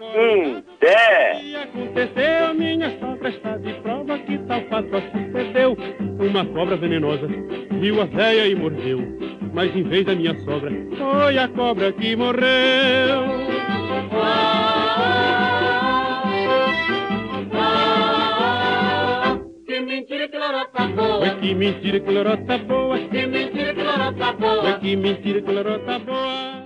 Um, 0.00 0.62
dez. 0.80 1.40
que 1.42 1.56
aconteceu, 1.56 2.54
minha 2.54 2.98
sogra 3.00 3.28
está 3.30 3.56
de 3.58 3.72
prova 3.80 4.18
que 4.20 4.38
tal 4.38 4.60
fato 4.70 4.88
sucedeu. 4.88 5.76
Uma 6.20 6.44
cobra 6.46 6.76
venenosa 6.76 7.26
viu 7.80 8.00
a 8.00 8.04
véia 8.06 8.46
e 8.48 8.54
mordeu, 8.54 8.98
mas 9.52 9.74
em 9.76 9.82
vez 9.82 10.06
da 10.06 10.14
minha 10.14 10.38
sogra, 10.40 10.70
foi 10.96 11.38
a 11.38 11.48
cobra 11.48 11.92
que 11.92 12.14
morreu. 12.16 12.38
Que 14.98 15.37
boa. 20.86 21.30
Que 21.40 21.54
mentira 21.54 22.00
que 22.00 22.10
lorota 22.10 22.58
boa, 22.58 22.98
Que 22.98 23.26
mentira 23.26 23.74
que 23.74 23.82
lorota 23.82 24.32
boa. 24.32 24.78
que 24.80 24.96
mentira 24.96 25.40
que 25.42 25.52
lorota 25.52 25.98
boa. 25.98 26.57